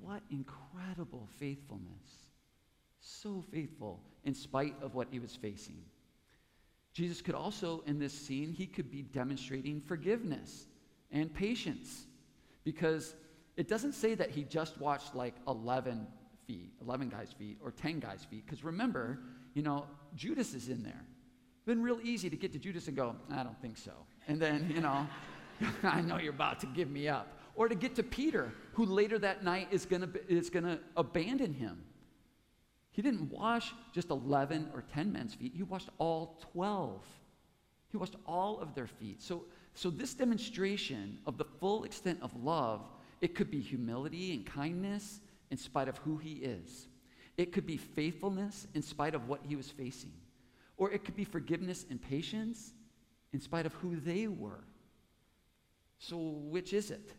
What 0.00 0.22
incredible 0.30 1.28
faithfulness. 1.38 2.28
So 3.00 3.42
faithful 3.50 4.00
in 4.24 4.34
spite 4.34 4.74
of 4.80 4.94
what 4.94 5.08
he 5.10 5.18
was 5.18 5.34
facing. 5.34 5.82
Jesus 6.92 7.20
could 7.20 7.34
also, 7.34 7.82
in 7.86 7.98
this 7.98 8.12
scene, 8.12 8.52
he 8.52 8.66
could 8.66 8.90
be 8.90 9.02
demonstrating 9.02 9.80
forgiveness 9.80 10.66
and 11.10 11.32
patience 11.34 12.06
because 12.64 13.14
it 13.56 13.68
doesn't 13.68 13.92
say 13.92 14.14
that 14.14 14.30
he 14.30 14.44
just 14.44 14.78
watched 14.78 15.14
like 15.14 15.34
11 15.48 16.06
feet, 16.46 16.72
11 16.80 17.08
guys' 17.08 17.32
feet, 17.32 17.58
or 17.62 17.72
10 17.72 17.98
guys' 17.98 18.24
feet. 18.24 18.44
Because 18.46 18.64
remember, 18.64 19.18
you 19.54 19.62
know, 19.62 19.86
Judas 20.14 20.54
is 20.54 20.68
in 20.68 20.82
there. 20.82 21.02
Been 21.66 21.82
real 21.82 21.98
easy 22.02 22.28
to 22.28 22.36
get 22.36 22.52
to 22.52 22.58
Judas 22.58 22.88
and 22.88 22.96
go, 22.96 23.16
I 23.30 23.42
don't 23.42 23.60
think 23.62 23.78
so. 23.78 23.92
And 24.28 24.40
then, 24.40 24.70
you 24.74 24.82
know, 24.82 25.06
I 25.82 26.02
know 26.02 26.18
you're 26.18 26.34
about 26.34 26.60
to 26.60 26.66
give 26.66 26.90
me 26.90 27.08
up. 27.08 27.28
Or 27.56 27.68
to 27.68 27.74
get 27.74 27.94
to 27.96 28.02
Peter, 28.02 28.52
who 28.72 28.84
later 28.84 29.18
that 29.20 29.44
night 29.44 29.68
is 29.70 29.86
going 29.86 30.02
to 30.02 30.10
is 30.28 30.50
going 30.50 30.64
to 30.64 30.80
abandon 30.96 31.52
him. 31.52 31.84
He 32.90 33.00
didn't 33.00 33.30
wash 33.30 33.72
just 33.92 34.10
11 34.10 34.70
or 34.74 34.82
10 34.92 35.12
men's 35.12 35.34
feet, 35.34 35.52
he 35.54 35.62
washed 35.62 35.88
all 35.98 36.38
12. 36.52 37.02
He 37.88 37.96
washed 37.96 38.16
all 38.26 38.58
of 38.58 38.74
their 38.74 38.88
feet. 38.88 39.22
So, 39.22 39.44
so 39.74 39.88
this 39.88 40.14
demonstration 40.14 41.18
of 41.26 41.38
the 41.38 41.44
full 41.44 41.84
extent 41.84 42.18
of 42.22 42.34
love, 42.42 42.80
it 43.20 43.36
could 43.36 43.52
be 43.52 43.60
humility 43.60 44.32
and 44.32 44.44
kindness 44.44 45.20
in 45.52 45.56
spite 45.56 45.88
of 45.88 45.98
who 45.98 46.16
he 46.16 46.34
is. 46.34 46.88
It 47.36 47.52
could 47.52 47.66
be 47.66 47.76
faithfulness 47.76 48.66
in 48.74 48.82
spite 48.82 49.14
of 49.14 49.28
what 49.28 49.40
he 49.46 49.56
was 49.56 49.70
facing. 49.70 50.12
Or 50.76 50.90
it 50.90 51.04
could 51.04 51.16
be 51.16 51.24
forgiveness 51.24 51.84
and 51.90 52.00
patience 52.00 52.72
in 53.32 53.40
spite 53.40 53.66
of 53.66 53.74
who 53.74 53.96
they 53.96 54.26
were. 54.26 54.64
So 55.98 56.16
which 56.16 56.72
is 56.72 56.90
it? 56.90 57.12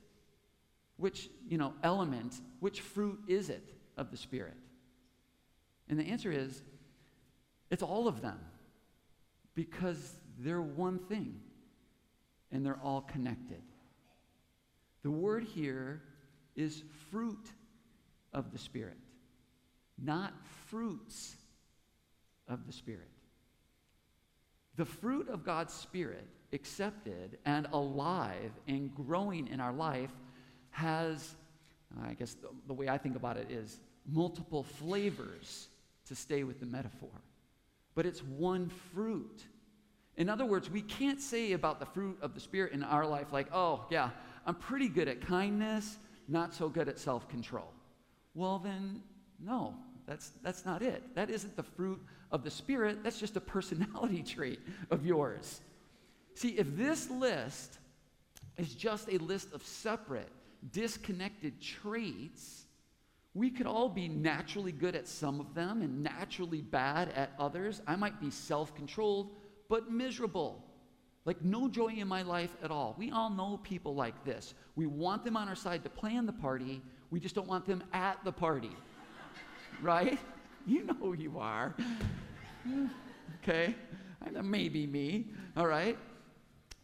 Which, 0.98 1.30
you 1.48 1.58
know, 1.58 1.74
element, 1.84 2.36
which 2.60 2.82
fruit 2.82 3.20
is 3.28 3.50
it 3.50 3.74
of 3.98 4.12
the 4.12 4.18
Spirit? 4.18 4.58
And 5.90 6.00
the 6.00 6.04
answer 6.04 6.32
is 6.32 6.64
it's 7.70 7.84
all 7.84 8.08
of 8.08 8.22
them 8.22 8.40
because 9.56 10.16
they're 10.40 10.62
one 10.62 11.00
thing 11.00 11.40
and 12.52 12.66
they're 12.66 12.80
all 12.82 13.02
connected. 13.02 13.62
The 15.04 15.12
word 15.12 15.44
here 15.44 16.02
is 16.56 16.84
fruit 17.12 17.52
of 18.34 18.52
the 18.52 18.58
Spirit, 18.58 18.98
not 20.02 20.34
fruits 20.68 21.36
of 22.48 22.66
the 22.68 22.74
Spirit. 22.74 23.10
The 24.76 24.86
fruit 24.86 25.30
of 25.30 25.46
God's 25.46 25.74
Spirit, 25.74 26.28
accepted 26.54 27.38
and 27.46 27.68
alive 27.74 28.52
and 28.68 28.94
growing 28.94 29.48
in 29.48 29.60
our 29.60 29.74
life, 29.74 30.12
has, 30.72 31.36
I 32.04 32.14
guess 32.14 32.34
the, 32.34 32.50
the 32.68 32.74
way 32.74 32.90
I 32.90 32.98
think 32.98 33.16
about 33.16 33.38
it 33.38 33.50
is 33.50 33.80
multiple 34.06 34.64
flavors 34.64 35.70
to 36.08 36.16
stay 36.16 36.44
with 36.44 36.60
the 36.60 36.66
metaphor, 36.66 37.10
but 37.96 38.06
it's 38.06 38.22
one 38.22 38.70
fruit. 38.94 39.44
In 40.18 40.30
other 40.30 40.46
words, 40.46 40.70
we 40.70 40.82
can't 40.82 41.22
say 41.22 41.54
about 41.54 41.80
the 41.80 41.86
fruit 41.86 42.18
of 42.22 42.34
the 42.34 42.40
Spirit 42.40 42.74
in 42.74 42.84
our 42.84 43.06
life, 43.06 43.28
like, 43.32 43.48
oh, 43.54 43.86
yeah, 43.90 44.10
I'm 44.46 44.56
pretty 44.56 44.88
good 44.88 45.08
at 45.08 45.22
kindness, 45.22 45.98
not 46.28 46.54
so 46.54 46.70
good 46.70 46.88
at 46.88 47.00
self 47.00 47.28
control. 47.28 47.72
Well, 48.34 48.60
then, 48.60 49.02
no, 49.40 49.76
that's, 50.08 50.32
that's 50.44 50.66
not 50.66 50.82
it. 50.82 51.04
That 51.16 51.30
isn't 51.30 51.56
the 51.56 51.64
fruit 51.64 52.02
of 52.32 52.44
the 52.44 52.52
Spirit, 52.52 53.04
that's 53.04 53.20
just 53.20 53.38
a 53.38 53.42
personality 53.42 54.24
trait 54.26 54.60
of 54.92 55.06
yours. 55.06 55.62
See, 56.36 56.50
if 56.50 56.76
this 56.76 57.10
list 57.10 57.78
is 58.58 58.74
just 58.74 59.10
a 59.12 59.18
list 59.18 59.54
of 59.54 59.64
separate, 59.64 60.30
disconnected 60.72 61.62
traits, 61.62 62.66
we 63.34 63.50
could 63.50 63.68
all 63.68 63.90
be 63.90 64.08
naturally 64.08 64.72
good 64.72 64.96
at 64.96 65.08
some 65.08 65.40
of 65.40 65.54
them 65.54 65.82
and 65.82 66.04
naturally 66.04 66.62
bad 66.62 67.10
at 67.10 67.32
others. 67.38 67.82
I 67.86 67.96
might 67.96 68.20
be 68.22 68.32
self 68.32 68.74
controlled, 68.76 69.32
but 69.70 69.92
miserable. 69.92 70.64
Like, 71.26 71.42
no 71.44 71.68
joy 71.68 71.88
in 71.88 72.08
my 72.08 72.22
life 72.22 72.56
at 72.64 72.70
all. 72.70 72.96
We 73.00 73.12
all 73.12 73.32
know 73.32 73.60
people 73.64 73.96
like 73.96 74.24
this. 74.24 74.54
We 74.76 74.86
want 74.86 75.26
them 75.26 75.36
on 75.36 75.50
our 75.50 75.56
side 75.56 75.84
to 75.84 75.90
plan 75.90 76.26
the 76.26 76.34
party, 76.34 76.82
we 77.10 77.20
just 77.20 77.36
don't 77.36 77.48
want 77.48 77.66
them 77.66 77.84
at 77.94 78.24
the 78.24 78.32
party. 78.32 78.72
Right? 79.82 80.18
You 80.66 80.84
know 80.84 80.94
who 80.94 81.14
you 81.14 81.38
are. 81.38 81.76
okay? 83.44 83.76
That 84.32 84.44
may 84.44 84.70
be 84.70 84.88
me, 84.88 85.26
all 85.56 85.68
right? 85.68 85.98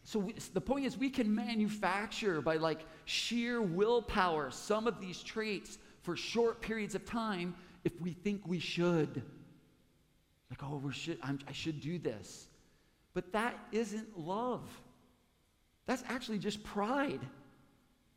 So 0.04 0.18
we, 0.18 0.34
the 0.52 0.60
point 0.60 0.86
is, 0.86 0.96
we 0.96 1.10
can 1.10 1.32
manufacture 1.34 2.40
by 2.40 2.56
like 2.56 2.86
sheer 3.04 3.60
willpower 3.60 4.50
some 4.50 4.86
of 4.86 5.00
these 5.00 5.22
traits 5.22 5.78
for 6.02 6.16
short 6.16 6.60
periods 6.60 6.94
of 6.94 7.04
time 7.04 7.54
if 7.84 8.00
we 8.00 8.12
think 8.12 8.46
we 8.46 8.58
should. 8.58 9.22
Like, 10.50 10.62
oh, 10.62 10.76
we 10.76 10.92
should, 10.92 11.18
I'm, 11.22 11.38
I 11.48 11.52
should 11.52 11.80
do 11.80 11.98
this. 11.98 12.46
But 13.14 13.32
that 13.32 13.58
isn't 13.72 14.18
love. 14.18 14.68
That's 15.86 16.04
actually 16.08 16.38
just 16.38 16.62
pride. 16.62 17.20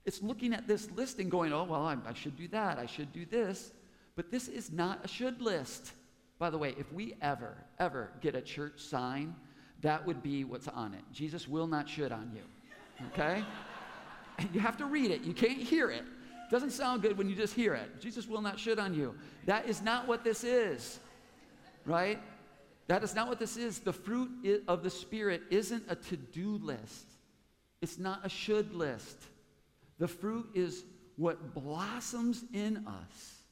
It's 0.05 0.21
looking 0.21 0.53
at 0.53 0.67
this 0.67 0.89
list 0.91 1.19
and 1.19 1.31
going, 1.31 1.51
oh, 1.51 1.63
well, 1.63 1.85
I, 1.85 1.97
I 2.07 2.13
should 2.13 2.35
do 2.35 2.47
that, 2.49 2.77
I 2.77 2.85
should 2.85 3.11
do 3.11 3.25
this. 3.25 3.71
But 4.15 4.31
this 4.31 4.47
is 4.47 4.71
not 4.71 5.03
a 5.03 5.07
should 5.07 5.41
list. 5.41 5.91
By 6.39 6.49
the 6.49 6.57
way, 6.57 6.75
if 6.77 6.91
we 6.91 7.15
ever, 7.21 7.55
ever 7.79 8.11
get 8.21 8.35
a 8.35 8.41
church 8.41 8.79
sign, 8.79 9.35
that 9.81 10.05
would 10.05 10.23
be 10.23 10.43
what's 10.43 10.67
on 10.67 10.93
it. 10.93 11.01
Jesus 11.11 11.47
will 11.47 11.67
not 11.67 11.87
should 11.87 12.11
on 12.11 12.31
you. 12.33 12.41
Okay? 13.07 13.43
and 14.37 14.49
you 14.53 14.59
have 14.59 14.77
to 14.77 14.85
read 14.85 15.11
it. 15.11 15.23
You 15.23 15.33
can't 15.33 15.57
hear 15.57 15.91
it. 15.91 16.03
it. 16.03 16.51
Doesn't 16.51 16.71
sound 16.71 17.01
good 17.01 17.17
when 17.17 17.27
you 17.29 17.35
just 17.35 17.53
hear 17.53 17.73
it. 17.73 17.99
Jesus 17.99 18.27
will 18.27 18.41
not 18.41 18.59
should 18.59 18.79
on 18.79 18.93
you. 18.93 19.15
That 19.45 19.67
is 19.67 19.81
not 19.81 20.07
what 20.07 20.23
this 20.23 20.43
is. 20.43 20.99
Right? 21.85 22.19
That 22.87 23.03
is 23.03 23.15
not 23.15 23.27
what 23.27 23.39
this 23.39 23.57
is. 23.57 23.79
The 23.79 23.93
fruit 23.93 24.63
of 24.67 24.83
the 24.83 24.89
Spirit 24.89 25.41
isn't 25.49 25.83
a 25.89 25.95
to 25.95 26.17
do 26.17 26.59
list, 26.61 27.07
it's 27.81 27.97
not 27.97 28.25
a 28.25 28.29
should 28.29 28.73
list. 28.73 29.17
The 29.97 30.07
fruit 30.07 30.49
is 30.53 30.83
what 31.15 31.53
blossoms 31.53 32.43
in 32.53 32.85
us 32.85 33.44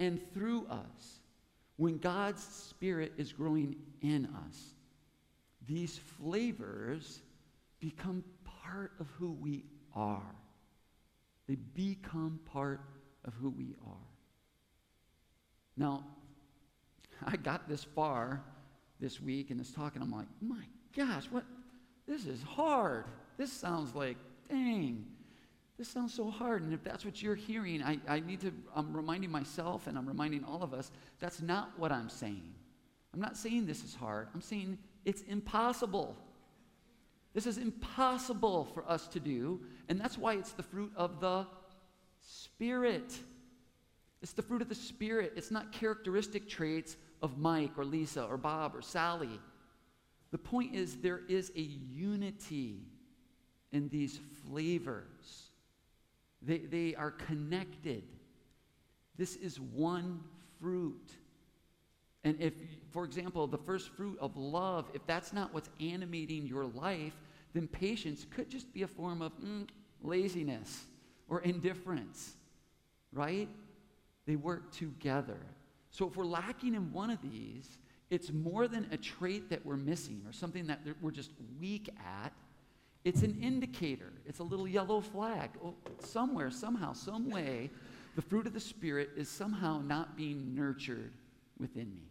and 0.00 0.20
through 0.32 0.66
us 0.66 1.20
when 1.76 1.98
God's 1.98 2.42
Spirit 2.42 3.12
is 3.16 3.32
growing 3.32 3.76
in 4.00 4.26
us. 4.46 4.74
These 5.66 5.98
flavors 5.98 7.20
become 7.80 8.22
part 8.44 8.92
of 9.00 9.08
who 9.18 9.32
we 9.32 9.64
are. 9.94 10.34
They 11.48 11.56
become 11.74 12.40
part 12.52 12.80
of 13.24 13.34
who 13.34 13.50
we 13.50 13.74
are. 13.86 13.96
Now, 15.76 16.04
I 17.26 17.36
got 17.36 17.68
this 17.68 17.84
far 17.84 18.42
this 19.00 19.20
week 19.20 19.50
in 19.50 19.58
this 19.58 19.70
talk, 19.70 19.94
and 19.94 20.02
I'm 20.02 20.12
like, 20.12 20.28
my 20.40 20.62
gosh, 20.96 21.24
what? 21.30 21.44
This 22.06 22.26
is 22.26 22.42
hard. 22.42 23.04
This 23.36 23.52
sounds 23.52 23.94
like, 23.94 24.16
dang, 24.48 25.06
this 25.76 25.88
sounds 25.88 26.14
so 26.14 26.30
hard. 26.30 26.62
And 26.62 26.72
if 26.72 26.84
that's 26.84 27.04
what 27.04 27.22
you're 27.22 27.34
hearing, 27.34 27.82
I, 27.82 27.98
I 28.08 28.20
need 28.20 28.40
to, 28.40 28.52
I'm 28.74 28.96
reminding 28.96 29.30
myself 29.30 29.86
and 29.86 29.98
I'm 29.98 30.06
reminding 30.06 30.44
all 30.44 30.62
of 30.62 30.72
us, 30.72 30.90
that's 31.18 31.42
not 31.42 31.72
what 31.78 31.90
I'm 31.90 32.08
saying. 32.08 32.54
I'm 33.12 33.20
not 33.20 33.36
saying 33.36 33.66
this 33.66 33.84
is 33.84 33.94
hard. 33.94 34.28
I'm 34.34 34.40
saying 34.40 34.78
it's 35.04 35.22
impossible. 35.22 36.16
This 37.32 37.46
is 37.46 37.58
impossible 37.58 38.66
for 38.74 38.88
us 38.88 39.08
to 39.08 39.20
do. 39.20 39.60
And 39.88 40.00
that's 40.00 40.16
why 40.16 40.34
it's 40.34 40.52
the 40.52 40.62
fruit 40.62 40.92
of 40.96 41.20
the 41.20 41.46
Spirit. 42.20 43.12
It's 44.22 44.32
the 44.32 44.42
fruit 44.42 44.62
of 44.62 44.68
the 44.68 44.74
Spirit. 44.74 45.32
It's 45.36 45.50
not 45.50 45.72
characteristic 45.72 46.48
traits 46.48 46.96
of 47.20 47.38
Mike 47.38 47.72
or 47.76 47.84
Lisa 47.84 48.24
or 48.24 48.36
Bob 48.36 48.74
or 48.74 48.82
Sally. 48.82 49.40
The 50.30 50.38
point 50.38 50.74
is, 50.74 50.96
there 50.96 51.20
is 51.28 51.52
a 51.56 51.60
unity 51.60 52.80
in 53.72 53.88
these 53.88 54.20
flavors, 54.46 55.43
they, 56.46 56.58
they 56.58 56.94
are 56.94 57.10
connected. 57.10 58.04
This 59.16 59.36
is 59.36 59.60
one 59.60 60.20
fruit. 60.60 61.12
And 62.24 62.40
if, 62.40 62.54
for 62.90 63.04
example, 63.04 63.46
the 63.46 63.58
first 63.58 63.90
fruit 63.90 64.18
of 64.20 64.36
love, 64.36 64.90
if 64.94 65.06
that's 65.06 65.32
not 65.32 65.52
what's 65.52 65.68
animating 65.80 66.46
your 66.46 66.64
life, 66.64 67.14
then 67.52 67.68
patience 67.68 68.26
could 68.30 68.48
just 68.48 68.72
be 68.72 68.82
a 68.82 68.88
form 68.88 69.22
of 69.22 69.32
mm, 69.38 69.68
laziness 70.02 70.84
or 71.28 71.40
indifference, 71.42 72.34
right? 73.12 73.48
They 74.26 74.36
work 74.36 74.72
together. 74.72 75.38
So 75.90 76.08
if 76.08 76.16
we're 76.16 76.24
lacking 76.24 76.74
in 76.74 76.92
one 76.92 77.10
of 77.10 77.22
these, 77.22 77.78
it's 78.10 78.32
more 78.32 78.68
than 78.68 78.88
a 78.90 78.96
trait 78.96 79.50
that 79.50 79.64
we're 79.64 79.76
missing 79.76 80.22
or 80.26 80.32
something 80.32 80.66
that 80.66 80.80
we're 81.00 81.10
just 81.10 81.30
weak 81.60 81.88
at. 82.22 82.32
It's 83.04 83.22
an 83.22 83.38
indicator. 83.42 84.12
It's 84.26 84.38
a 84.38 84.42
little 84.42 84.66
yellow 84.66 85.00
flag. 85.00 85.50
Oh, 85.62 85.74
somewhere, 85.98 86.50
somehow, 86.50 86.94
some 86.94 87.28
way, 87.28 87.70
the 88.16 88.22
fruit 88.22 88.46
of 88.46 88.54
the 88.54 88.60
Spirit 88.60 89.10
is 89.16 89.28
somehow 89.28 89.82
not 89.84 90.16
being 90.16 90.54
nurtured 90.54 91.12
within 91.58 91.94
me. 91.94 92.08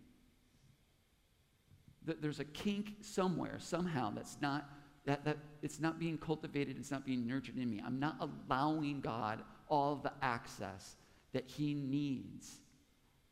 There's 2.05 2.39
a 2.39 2.45
kink 2.45 2.95
somewhere, 3.01 3.55
somehow, 3.59 4.11
that's 4.11 4.37
not, 4.41 4.69
that, 5.05 5.23
that 5.25 5.37
it's 5.61 5.79
not 5.79 5.99
being 5.99 6.17
cultivated, 6.17 6.77
it's 6.77 6.91
not 6.91 7.05
being 7.05 7.25
nurtured 7.25 7.57
in 7.57 7.69
me. 7.69 7.81
I'm 7.83 7.99
not 7.99 8.17
allowing 8.19 8.99
God 9.01 9.41
all 9.69 9.95
the 9.95 10.11
access 10.21 10.97
that 11.31 11.45
He 11.47 11.73
needs 11.73 12.57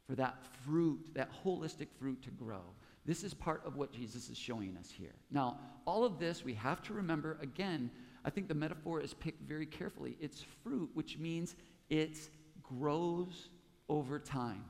for 0.07 0.15
that 0.15 0.35
fruit, 0.65 1.11
that 1.13 1.29
holistic 1.43 1.87
fruit 1.99 2.23
to 2.23 2.31
grow. 2.31 2.61
This 3.05 3.23
is 3.23 3.33
part 3.33 3.63
of 3.65 3.75
what 3.75 3.91
Jesus 3.91 4.29
is 4.29 4.37
showing 4.37 4.77
us 4.77 4.89
here. 4.91 5.15
Now, 5.31 5.59
all 5.85 6.05
of 6.05 6.19
this 6.19 6.43
we 6.45 6.53
have 6.53 6.81
to 6.83 6.93
remember 6.93 7.37
again. 7.41 7.89
I 8.23 8.29
think 8.29 8.47
the 8.47 8.53
metaphor 8.53 9.01
is 9.01 9.13
picked 9.13 9.41
very 9.47 9.65
carefully. 9.65 10.17
It's 10.19 10.45
fruit, 10.63 10.89
which 10.93 11.17
means 11.17 11.55
it 11.89 12.17
grows 12.61 13.49
over 13.89 14.19
time. 14.19 14.63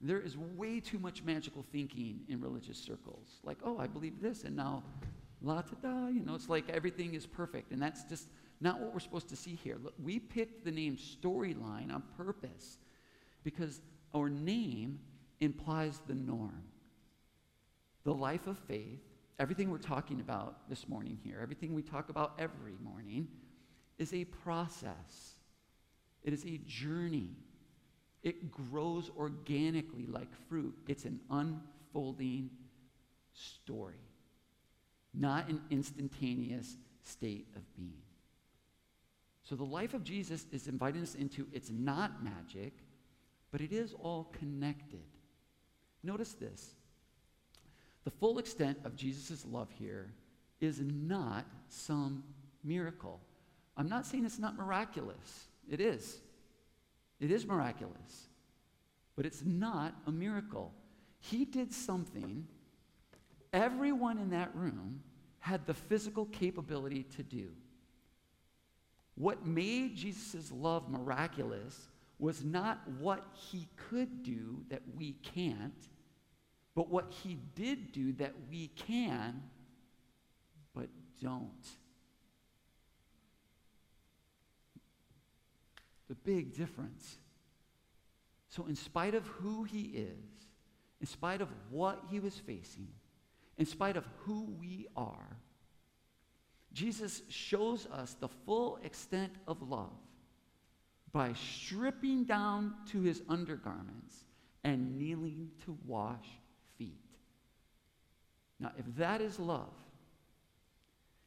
There 0.00 0.20
is 0.20 0.36
way 0.36 0.80
too 0.80 0.98
much 0.98 1.22
magical 1.22 1.64
thinking 1.70 2.20
in 2.28 2.40
religious 2.40 2.76
circles. 2.78 3.38
Like, 3.44 3.58
oh, 3.62 3.78
I 3.78 3.86
believe 3.86 4.20
this, 4.20 4.42
and 4.42 4.56
now 4.56 4.82
la 5.40 5.62
ta 5.62 5.76
da, 5.80 6.08
you 6.08 6.24
know, 6.24 6.34
it's 6.34 6.48
like 6.48 6.68
everything 6.68 7.14
is 7.14 7.24
perfect. 7.24 7.70
And 7.70 7.80
that's 7.80 8.02
just 8.04 8.28
not 8.60 8.80
what 8.80 8.92
we're 8.92 9.00
supposed 9.00 9.28
to 9.28 9.36
see 9.36 9.54
here. 9.54 9.78
Look, 9.82 9.94
we 10.02 10.18
picked 10.18 10.64
the 10.64 10.72
name 10.72 10.96
storyline 10.96 11.94
on 11.94 12.02
purpose 12.16 12.78
because 13.44 13.80
our 14.14 14.28
name 14.28 14.98
implies 15.40 16.00
the 16.06 16.14
norm. 16.14 16.62
The 18.04 18.14
life 18.14 18.46
of 18.46 18.58
faith, 18.58 19.00
everything 19.38 19.70
we're 19.70 19.78
talking 19.78 20.20
about 20.20 20.68
this 20.68 20.88
morning 20.88 21.18
here, 21.22 21.38
everything 21.42 21.74
we 21.74 21.82
talk 21.82 22.08
about 22.08 22.34
every 22.38 22.76
morning, 22.82 23.28
is 23.98 24.12
a 24.12 24.24
process, 24.24 25.36
it 26.22 26.32
is 26.32 26.44
a 26.44 26.58
journey. 26.66 27.30
It 28.22 28.52
grows 28.52 29.10
organically 29.18 30.06
like 30.06 30.28
fruit. 30.48 30.76
It's 30.86 31.04
an 31.04 31.18
unfolding 31.28 32.50
story, 33.32 33.98
not 35.12 35.48
an 35.48 35.60
instantaneous 35.70 36.76
state 37.02 37.48
of 37.56 37.62
being. 37.74 38.02
So 39.42 39.56
the 39.56 39.64
life 39.64 39.92
of 39.92 40.04
Jesus 40.04 40.46
is 40.52 40.68
inviting 40.68 41.02
us 41.02 41.16
into 41.16 41.48
it's 41.52 41.70
not 41.70 42.22
magic, 42.22 42.74
but 43.50 43.60
it 43.60 43.72
is 43.72 43.92
all 44.00 44.32
connected. 44.38 45.02
Notice 46.04 46.34
this. 46.34 46.76
The 48.04 48.10
full 48.10 48.38
extent 48.38 48.78
of 48.84 48.96
Jesus' 48.96 49.46
love 49.50 49.68
here 49.78 50.12
is 50.60 50.80
not 50.80 51.46
some 51.68 52.24
miracle. 52.64 53.20
I'm 53.76 53.88
not 53.88 54.06
saying 54.06 54.24
it's 54.24 54.38
not 54.38 54.56
miraculous. 54.56 55.46
It 55.68 55.80
is. 55.80 56.20
It 57.20 57.30
is 57.30 57.46
miraculous. 57.46 58.28
But 59.16 59.26
it's 59.26 59.42
not 59.44 59.94
a 60.06 60.12
miracle. 60.12 60.72
He 61.20 61.44
did 61.44 61.72
something 61.72 62.46
everyone 63.52 64.18
in 64.18 64.30
that 64.30 64.54
room 64.54 65.02
had 65.40 65.66
the 65.66 65.74
physical 65.74 66.26
capability 66.26 67.04
to 67.16 67.22
do. 67.22 67.48
What 69.14 69.46
made 69.46 69.96
Jesus' 69.96 70.50
love 70.52 70.88
miraculous 70.88 71.88
was 72.18 72.44
not 72.44 72.80
what 72.98 73.26
he 73.34 73.68
could 73.76 74.22
do 74.22 74.64
that 74.70 74.82
we 74.96 75.12
can't, 75.22 75.88
but 76.74 76.88
what 76.88 77.12
he 77.22 77.38
did 77.54 77.92
do 77.92 78.12
that 78.14 78.32
we 78.50 78.68
can, 78.68 79.42
but 80.74 80.88
don't. 81.22 81.68
The 86.08 86.14
big 86.14 86.54
difference. 86.54 87.18
So, 88.48 88.66
in 88.66 88.76
spite 88.76 89.14
of 89.14 89.26
who 89.26 89.64
he 89.64 89.82
is, 89.94 90.46
in 91.00 91.06
spite 91.06 91.40
of 91.40 91.48
what 91.70 92.02
he 92.10 92.20
was 92.20 92.38
facing, 92.38 92.88
in 93.58 93.66
spite 93.66 93.96
of 93.96 94.06
who 94.24 94.44
we 94.58 94.86
are, 94.96 95.36
Jesus 96.72 97.22
shows 97.28 97.86
us 97.86 98.14
the 98.18 98.28
full 98.28 98.78
extent 98.82 99.32
of 99.46 99.62
love 99.62 99.92
by 101.12 101.34
stripping 101.34 102.24
down 102.24 102.74
to 102.90 103.02
his 103.02 103.22
undergarments 103.28 104.24
and 104.64 104.98
kneeling 104.98 105.50
to 105.64 105.76
wash. 105.86 106.26
Now, 108.62 108.70
if 108.78 108.84
that 108.96 109.20
is 109.20 109.40
love, 109.40 109.74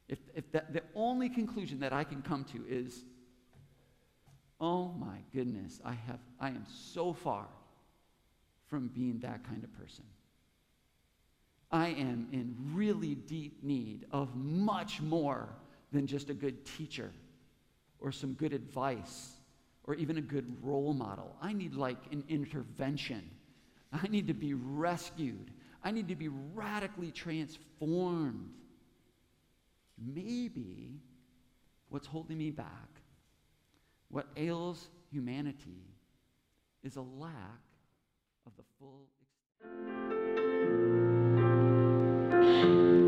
if, 0.08 0.18
if 0.34 0.50
that, 0.52 0.72
the 0.72 0.82
only 0.94 1.28
conclusion 1.28 1.78
that 1.80 1.92
I 1.92 2.02
can 2.02 2.22
come 2.22 2.44
to 2.44 2.64
is, 2.66 3.04
oh 4.58 4.94
my 4.98 5.18
goodness, 5.34 5.80
I, 5.84 5.92
have, 5.92 6.18
I 6.40 6.48
am 6.48 6.64
so 6.66 7.12
far 7.12 7.46
from 8.68 8.88
being 8.88 9.18
that 9.20 9.44
kind 9.44 9.62
of 9.62 9.72
person. 9.78 10.04
I 11.70 11.88
am 11.88 12.28
in 12.32 12.56
really 12.72 13.16
deep 13.16 13.62
need 13.62 14.06
of 14.12 14.34
much 14.34 15.02
more 15.02 15.48
than 15.92 16.06
just 16.06 16.30
a 16.30 16.34
good 16.34 16.64
teacher 16.64 17.10
or 18.00 18.12
some 18.12 18.32
good 18.32 18.54
advice 18.54 19.32
or 19.84 19.94
even 19.94 20.16
a 20.16 20.22
good 20.22 20.56
role 20.62 20.94
model. 20.94 21.36
I 21.42 21.52
need 21.52 21.74
like 21.74 21.98
an 22.12 22.24
intervention. 22.28 23.28
I 23.92 24.08
need 24.08 24.26
to 24.28 24.34
be 24.34 24.54
rescued. 24.54 25.50
I 25.82 25.90
need 25.90 26.08
to 26.08 26.16
be 26.16 26.28
radically 26.28 27.10
transformed. 27.10 28.50
Maybe 29.98 31.00
what's 31.88 32.06
holding 32.06 32.38
me 32.38 32.50
back, 32.50 32.88
what 34.10 34.26
ails 34.36 34.88
humanity, 35.10 35.82
is 36.82 36.96
a 36.96 37.02
lack 37.02 37.32
of 38.46 38.52
the 38.56 38.62
full 38.78 39.06
she 42.46 43.05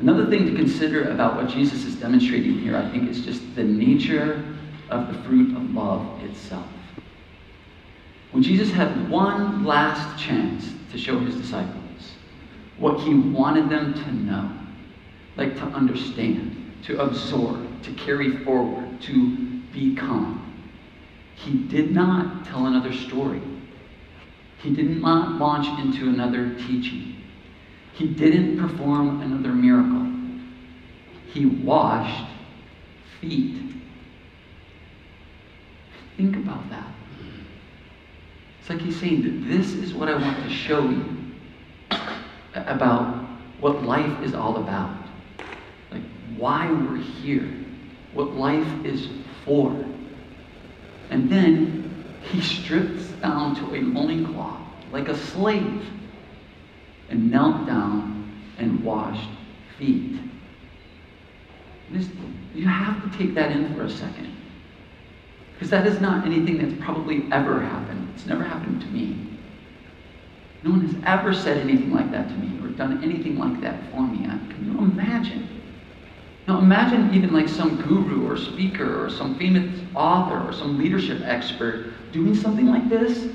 Another 0.00 0.26
thing 0.26 0.46
to 0.46 0.54
consider 0.54 1.10
about 1.10 1.36
what 1.36 1.48
Jesus 1.48 1.84
is 1.84 1.94
demonstrating 1.96 2.58
here, 2.58 2.74
I 2.76 2.90
think, 2.90 3.10
is 3.10 3.22
just 3.22 3.42
the 3.54 3.62
nature 3.62 4.42
of 4.88 5.08
the 5.08 5.22
fruit 5.22 5.54
of 5.54 5.74
love 5.74 6.24
itself. 6.24 6.66
When 8.32 8.42
Jesus 8.42 8.70
had 8.70 9.10
one 9.10 9.64
last 9.64 10.18
chance 10.18 10.72
to 10.92 10.98
show 10.98 11.18
his 11.18 11.36
disciples 11.36 11.76
what 12.78 13.00
he 13.00 13.12
wanted 13.14 13.68
them 13.68 13.92
to 13.92 14.12
know, 14.12 14.50
like 15.36 15.54
to 15.56 15.64
understand, 15.64 16.72
to 16.84 16.98
absorb, 17.02 17.82
to 17.82 17.92
carry 17.92 18.38
forward, 18.38 19.02
to 19.02 19.36
become, 19.72 20.38
he 21.34 21.52
did 21.52 21.92
not 21.92 22.46
tell 22.46 22.66
another 22.66 22.92
story. 22.92 23.42
He 24.62 24.74
did 24.74 25.00
not 25.02 25.38
launch 25.38 25.66
into 25.80 26.08
another 26.08 26.54
teaching. 26.54 27.19
He 28.00 28.06
didn't 28.06 28.58
perform 28.58 29.20
another 29.20 29.52
miracle. 29.52 30.10
He 31.34 31.44
washed 31.44 32.30
feet. 33.20 33.60
Think 36.16 36.36
about 36.36 36.70
that. 36.70 36.86
It's 38.58 38.70
like 38.70 38.80
he's 38.80 38.98
saying 38.98 39.24
that 39.24 39.46
this 39.46 39.74
is 39.74 39.92
what 39.92 40.08
I 40.08 40.14
want 40.14 40.42
to 40.44 40.48
show 40.48 40.88
you 40.88 41.04
about 42.54 43.22
what 43.60 43.82
life 43.82 44.22
is 44.22 44.32
all 44.32 44.56
about. 44.56 44.96
Like 45.90 46.00
why 46.38 46.72
we're 46.72 46.96
here, 46.96 47.52
what 48.14 48.32
life 48.32 48.82
is 48.82 49.08
for. 49.44 49.72
And 51.10 51.28
then 51.28 52.06
he 52.22 52.40
strips 52.40 53.08
down 53.20 53.56
to 53.56 53.74
a 53.74 53.80
loincloth 53.82 54.62
like 54.90 55.08
a 55.08 55.16
slave 55.18 55.84
and 57.10 57.30
knelt 57.30 57.66
down 57.66 58.32
and 58.58 58.82
washed 58.82 59.28
feet. 59.78 60.18
You 62.54 62.66
have 62.66 63.02
to 63.02 63.18
take 63.18 63.34
that 63.34 63.50
in 63.52 63.74
for 63.74 63.82
a 63.82 63.90
second. 63.90 64.36
Because 65.52 65.70
that 65.70 65.86
is 65.86 66.00
not 66.00 66.24
anything 66.24 66.58
that's 66.58 66.82
probably 66.82 67.24
ever 67.32 67.60
happened. 67.60 68.08
It's 68.14 68.26
never 68.26 68.44
happened 68.44 68.80
to 68.80 68.86
me. 68.88 69.16
No 70.62 70.70
one 70.70 70.86
has 70.86 70.94
ever 71.04 71.34
said 71.34 71.58
anything 71.58 71.92
like 71.92 72.10
that 72.12 72.28
to 72.28 72.34
me 72.34 72.58
or 72.64 72.68
done 72.68 73.02
anything 73.02 73.38
like 73.38 73.60
that 73.60 73.90
for 73.90 74.02
me. 74.02 74.24
Can 74.24 74.72
you 74.72 74.78
imagine? 74.78 75.48
Now 76.46 76.58
imagine 76.58 77.14
even 77.14 77.32
like 77.32 77.48
some 77.48 77.80
guru 77.82 78.26
or 78.30 78.36
speaker 78.36 79.04
or 79.04 79.10
some 79.10 79.38
famous 79.38 79.80
author 79.94 80.46
or 80.46 80.52
some 80.52 80.78
leadership 80.78 81.20
expert 81.24 81.92
doing 82.12 82.34
something 82.34 82.66
like 82.66 82.88
this. 82.88 83.28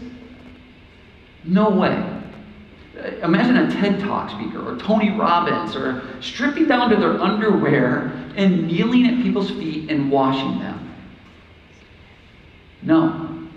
No 1.44 1.70
way. 1.70 2.15
Imagine 3.22 3.58
a 3.58 3.72
TED 3.72 4.00
Talk 4.00 4.32
speaker 4.32 4.68
or 4.68 4.78
Tony 4.78 5.12
Robbins 5.12 5.76
or 5.76 6.02
stripping 6.22 6.68
down 6.68 6.90
to 6.90 6.96
their 6.96 7.20
underwear 7.22 8.12
and 8.36 8.68
kneeling 8.68 9.06
at 9.06 9.22
people's 9.22 9.52
feet 9.52 9.92
and 9.92 10.10
washing 10.10 10.60
them. 10.60 10.96
No. 12.82 13.48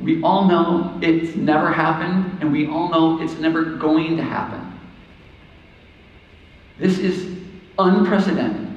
We 0.00 0.22
all 0.22 0.46
know 0.46 0.98
it's 1.00 1.36
never 1.36 1.72
happened, 1.72 2.40
and 2.40 2.50
we 2.50 2.66
all 2.66 2.88
know 2.88 3.22
it's 3.22 3.38
never 3.38 3.62
going 3.62 4.16
to 4.16 4.22
happen. 4.22 4.80
This 6.78 6.98
is 6.98 7.38
unprecedented. 7.78 8.68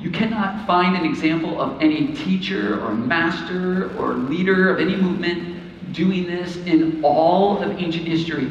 You 0.00 0.10
cannot 0.10 0.66
find 0.66 0.96
an 0.96 1.04
example 1.04 1.60
of 1.60 1.82
any 1.82 2.14
teacher 2.14 2.80
or 2.82 2.94
master 2.94 3.94
or 3.98 4.14
leader 4.14 4.70
of 4.70 4.80
any 4.80 4.96
movement 4.96 5.92
doing 5.92 6.26
this 6.26 6.56
in 6.56 7.02
all 7.02 7.62
of 7.62 7.78
ancient 7.78 8.06
history. 8.06 8.50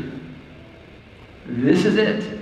This 1.47 1.86
is 1.86 1.97
it. 1.97 2.39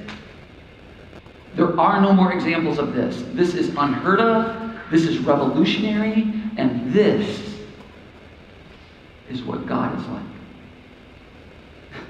There 1.55 1.79
are 1.79 2.01
no 2.01 2.13
more 2.13 2.33
examples 2.33 2.79
of 2.79 2.93
this. 2.93 3.23
This 3.33 3.53
is 3.53 3.69
unheard 3.77 4.19
of, 4.19 4.75
this 4.89 5.03
is 5.03 5.19
revolutionary, 5.19 6.33
and 6.57 6.91
this 6.93 7.59
is 9.29 9.43
what 9.43 9.65
God 9.65 9.99
is 9.99 10.07
like. 10.07 10.23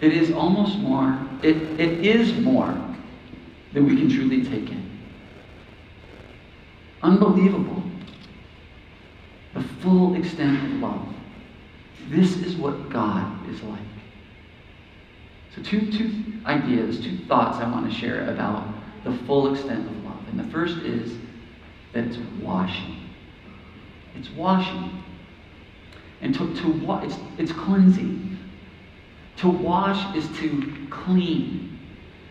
It 0.00 0.12
is 0.12 0.32
almost 0.32 0.78
more, 0.78 1.18
it, 1.42 1.56
it 1.78 2.06
is 2.06 2.38
more 2.40 2.72
than 3.72 3.86
we 3.86 3.96
can 3.96 4.08
truly 4.08 4.44
take 4.44 4.70
in. 4.70 4.88
Unbelievable. 7.02 7.82
The 9.54 9.62
full 9.80 10.14
extent 10.14 10.64
of 10.64 10.70
love. 10.80 11.14
This 12.08 12.36
is 12.38 12.56
what 12.56 12.90
God 12.90 13.48
is 13.48 13.62
like. 13.62 13.80
So, 15.58 15.64
two, 15.64 15.90
two 15.90 16.24
ideas, 16.46 17.00
two 17.00 17.18
thoughts 17.26 17.58
I 17.58 17.70
want 17.70 17.90
to 17.90 17.98
share 17.98 18.30
about 18.30 18.66
the 19.04 19.12
full 19.26 19.52
extent 19.52 19.86
of 19.86 20.04
love. 20.04 20.28
And 20.30 20.38
the 20.38 20.44
first 20.52 20.76
is 20.78 21.16
that 21.92 22.04
it's 22.04 22.18
washing. 22.40 23.10
It's 24.14 24.30
washing. 24.30 25.02
And 26.20 26.34
to, 26.34 26.54
to 26.54 27.00
it's, 27.02 27.16
it's 27.38 27.52
cleansing. 27.52 28.38
To 29.38 29.48
wash 29.48 30.16
is 30.16 30.28
to 30.38 30.86
clean. 30.90 31.78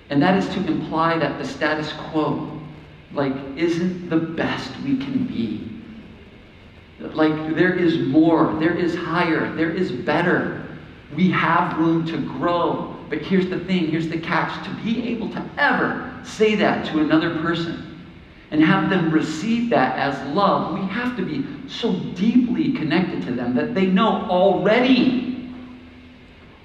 And 0.10 0.22
that 0.22 0.38
is 0.38 0.48
to 0.54 0.66
imply 0.66 1.18
that 1.18 1.38
the 1.38 1.46
status 1.46 1.92
quo, 2.12 2.62
like, 3.14 3.34
isn't 3.58 4.10
the 4.10 4.18
best 4.18 4.72
we 4.86 4.98
can 4.98 5.26
be. 5.28 5.70
Like, 7.00 7.56
there 7.56 7.74
is 7.74 8.00
more, 8.00 8.56
there 8.60 8.76
is 8.76 8.96
higher, 8.96 9.54
there 9.56 9.72
is 9.72 9.92
better. 9.92 10.66
We 11.16 11.30
have 11.32 11.78
room 11.78 12.06
to 12.08 12.18
grow. 12.18 12.97
But 13.10 13.20
here's 13.20 13.50
the 13.50 13.60
thing 13.60 13.88
here's 13.88 14.10
the 14.10 14.20
catch. 14.20 14.66
To 14.66 14.84
be 14.84 15.08
able 15.10 15.30
to 15.30 15.50
ever 15.58 16.20
say 16.24 16.56
that 16.56 16.86
to 16.88 17.00
another 17.00 17.40
person 17.42 18.06
and 18.52 18.64
have 18.64 18.90
them 18.90 19.12
receive 19.12 19.70
that 19.70 19.98
as 19.98 20.36
love, 20.36 20.74
we 20.74 20.86
have 20.88 21.16
to 21.18 21.26
be 21.26 21.46
so 21.70 21.94
deeply 22.16 22.74
connected 22.74 23.22
to 23.24 23.34
them 23.34 23.54
that 23.56 23.74
they 23.74 23.86
know 23.86 24.26
already 24.30 25.52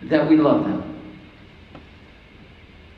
that 0.04 0.28
we 0.28 0.36
love 0.36 0.64
them. 0.64 1.00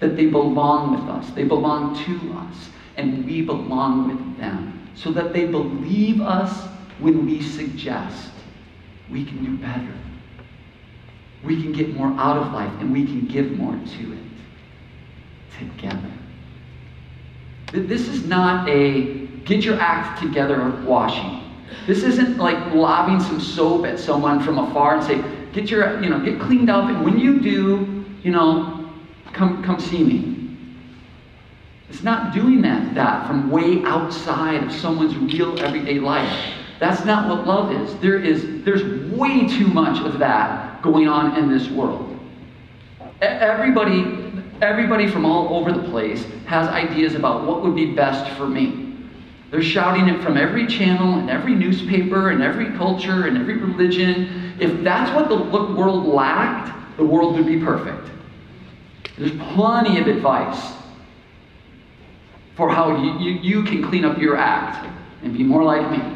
That 0.00 0.16
they 0.16 0.26
belong 0.26 0.92
with 0.92 1.09
us, 1.09 1.30
they 1.30 1.44
belong 1.44 2.02
to 2.04 2.38
us, 2.38 2.70
and 2.96 3.24
we 3.24 3.42
belong 3.42 4.09
with 4.09 4.38
them, 4.38 4.88
so 4.94 5.11
that 5.12 5.33
they 5.33 5.46
believe 5.46 6.20
us 6.20 6.66
when 6.98 7.24
we 7.24 7.42
suggest 7.42 8.30
we 9.11 9.24
can 9.24 9.44
do 9.44 9.57
better. 9.57 9.94
We 11.44 11.61
can 11.61 11.72
get 11.72 11.94
more 11.94 12.09
out 12.18 12.37
of 12.37 12.52
life, 12.52 12.72
and 12.80 12.92
we 12.92 13.04
can 13.04 13.26
give 13.26 13.52
more 13.52 13.72
to 13.72 14.12
it 14.12 14.18
together. 15.59 16.11
This 17.72 18.09
is 18.09 18.26
not 18.26 18.68
a 18.68 19.26
get 19.44 19.64
your 19.64 19.78
act 19.80 20.20
together 20.22 20.70
washing. 20.87 21.40
This 21.87 22.02
isn't 22.02 22.38
like 22.38 22.72
lobbing 22.72 23.20
some 23.20 23.40
soap 23.40 23.85
at 23.85 23.98
someone 23.98 24.42
from 24.42 24.59
afar 24.59 24.96
and 24.96 25.04
say, 25.04 25.22
get 25.52 25.70
your, 25.70 26.00
you 26.02 26.09
know, 26.09 26.20
get 26.20 26.40
cleaned 26.40 26.70
up, 26.70 26.88
and 26.88 27.04
when 27.04 27.18
you 27.18 27.40
do, 27.40 28.04
you 28.22 28.30
know, 28.30 28.90
come, 29.33 29.62
come 29.62 29.78
see 29.78 30.02
me. 30.02 30.57
It's 31.90 32.02
not 32.02 32.33
doing 32.33 32.62
that, 32.62 32.94
that 32.94 33.26
from 33.26 33.50
way 33.50 33.83
outside 33.85 34.64
of 34.64 34.72
someone's 34.72 35.16
real 35.16 35.59
everyday 35.61 35.98
life. 36.00 36.54
That's 36.80 37.04
not 37.04 37.28
what 37.28 37.46
love 37.46 37.70
is. 37.72 37.96
There 37.98 38.18
is 38.18 38.64
there's 38.64 39.12
way 39.12 39.46
too 39.46 39.66
much 39.66 40.04
of 40.04 40.18
that 40.18 40.73
going 40.85 41.09
on 41.09 41.37
in 41.38 41.49
this 41.49 41.70
world. 41.70 42.11
Everybody, 43.23 44.05
everybody 44.61 45.09
from 45.09 45.25
all 45.25 45.57
over 45.57 45.73
the 45.73 45.88
place 45.88 46.27
has 46.44 46.68
ideas 46.68 47.14
about 47.14 47.47
what 47.47 47.62
would 47.62 47.75
be 47.75 47.94
best 47.94 48.31
for 48.37 48.47
me. 48.47 48.94
They're 49.51 49.62
shouting 49.62 50.09
it 50.09 50.23
from 50.23 50.37
every 50.37 50.66
channel 50.66 51.14
and 51.14 51.31
every 51.31 51.55
newspaper 51.55 52.31
and 52.31 52.42
every 52.42 52.66
culture 52.77 53.27
and 53.27 53.38
every 53.38 53.57
religion. 53.57 54.55
If 54.61 54.85
that's 54.85 55.11
what 55.16 55.31
the 55.31 55.37
world 55.37 56.05
lacked, 56.05 56.97
the 56.99 57.05
world 57.05 57.35
would 57.37 57.47
be 57.47 57.59
perfect. 57.59 58.11
There's 59.16 59.37
plenty 59.55 59.99
of 59.99 60.07
advice 60.07 60.75
for 62.57 62.68
how 62.68 63.03
you, 63.03 63.18
you, 63.18 63.40
you 63.40 63.62
can 63.62 63.83
clean 63.88 64.05
up 64.05 64.18
your 64.18 64.37
act 64.37 64.87
and 65.23 65.33
be 65.33 65.44
more 65.44 65.64
like 65.64 65.90
me. 65.90 66.14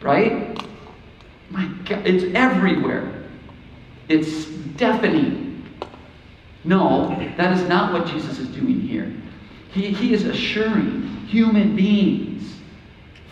Right? 0.00 0.56
My 1.50 1.66
God, 1.84 2.06
it's 2.06 2.34
everywhere. 2.34 3.11
It's 4.08 4.46
deafening. 4.76 5.64
No, 6.64 7.08
that 7.36 7.56
is 7.56 7.68
not 7.68 7.92
what 7.92 8.06
Jesus 8.06 8.38
is 8.38 8.48
doing 8.48 8.80
here. 8.80 9.12
He, 9.72 9.92
he 9.92 10.12
is 10.12 10.24
assuring 10.24 11.02
human 11.26 11.74
beings 11.74 12.56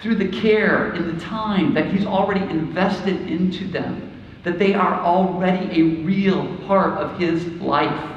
through 0.00 0.16
the 0.16 0.28
care 0.28 0.92
and 0.92 1.14
the 1.14 1.24
time 1.24 1.74
that 1.74 1.92
He's 1.92 2.06
already 2.06 2.40
invested 2.50 3.30
into 3.30 3.66
them 3.68 4.06
that 4.42 4.58
they 4.58 4.72
are 4.72 5.00
already 5.02 5.80
a 5.80 5.84
real 6.02 6.56
part 6.66 6.94
of 6.94 7.18
His 7.18 7.46
life 7.60 8.10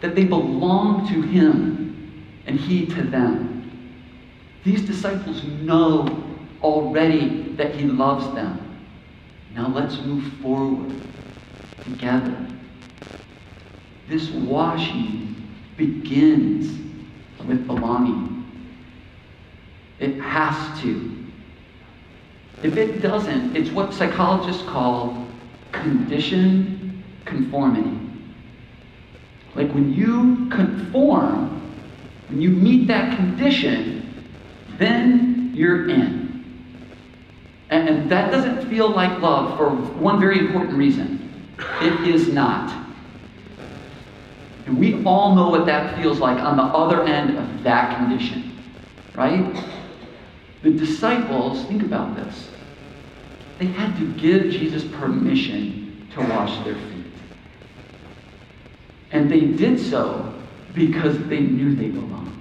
that 0.00 0.14
they 0.14 0.24
belong 0.24 1.06
to 1.08 1.20
Him 1.20 2.24
and 2.46 2.58
He 2.58 2.86
to 2.86 3.02
them. 3.02 3.56
These 4.64 4.82
disciples 4.82 5.44
know 5.44 6.24
already 6.60 7.52
that 7.56 7.74
he 7.74 7.84
loves 7.84 8.34
them. 8.34 8.60
Now 9.54 9.68
let's 9.68 10.00
move 10.00 10.24
forward 10.42 10.92
together. 11.84 12.46
This 14.08 14.30
washing 14.30 15.34
begins 15.76 16.80
with 17.46 17.66
belonging. 17.66 18.44
It 19.98 20.20
has 20.20 20.80
to. 20.82 21.12
If 22.62 22.76
it 22.76 23.00
doesn't, 23.00 23.56
it's 23.56 23.70
what 23.70 23.92
psychologists 23.92 24.62
call 24.62 25.26
conditioned 25.72 27.02
conformity. 27.24 27.98
Like 29.54 29.72
when 29.72 29.92
you 29.92 30.48
conform, 30.50 31.62
when 32.28 32.40
you 32.40 32.50
meet 32.50 32.86
that 32.88 33.16
condition, 33.16 34.24
then 34.78 35.52
you're 35.54 35.88
in. 35.88 36.26
And 37.70 38.10
that 38.10 38.30
doesn't 38.30 38.68
feel 38.68 38.90
like 38.90 39.20
love 39.20 39.56
for 39.56 39.70
one 39.70 40.20
very 40.20 40.38
important 40.38 40.76
reason 40.76 41.15
it 41.58 42.08
is 42.08 42.28
not. 42.28 42.86
And 44.66 44.78
we 44.78 45.02
all 45.04 45.34
know 45.34 45.48
what 45.48 45.66
that 45.66 45.96
feels 45.96 46.18
like 46.18 46.38
on 46.38 46.56
the 46.56 46.62
other 46.62 47.04
end 47.04 47.38
of 47.38 47.62
that 47.62 47.96
condition, 47.96 48.58
right? 49.14 49.64
The 50.62 50.70
disciples, 50.70 51.64
think 51.66 51.82
about 51.82 52.16
this, 52.16 52.50
they 53.58 53.66
had 53.66 53.96
to 53.98 54.12
give 54.14 54.50
Jesus 54.50 54.84
permission 54.84 56.08
to 56.14 56.20
wash 56.20 56.64
their 56.64 56.74
feet. 56.74 57.06
And 59.12 59.30
they 59.30 59.40
did 59.40 59.78
so 59.78 60.34
because 60.74 61.18
they 61.28 61.40
knew 61.40 61.74
they 61.74 61.88
belonged. 61.88 62.32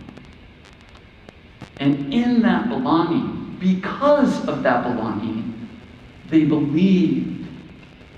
And 1.77 2.13
in 2.13 2.41
that 2.41 2.69
belonging, 2.69 3.57
because 3.59 4.45
of 4.47 4.63
that 4.63 4.83
belonging, 4.83 5.69
they 6.29 6.43
believed 6.45 7.47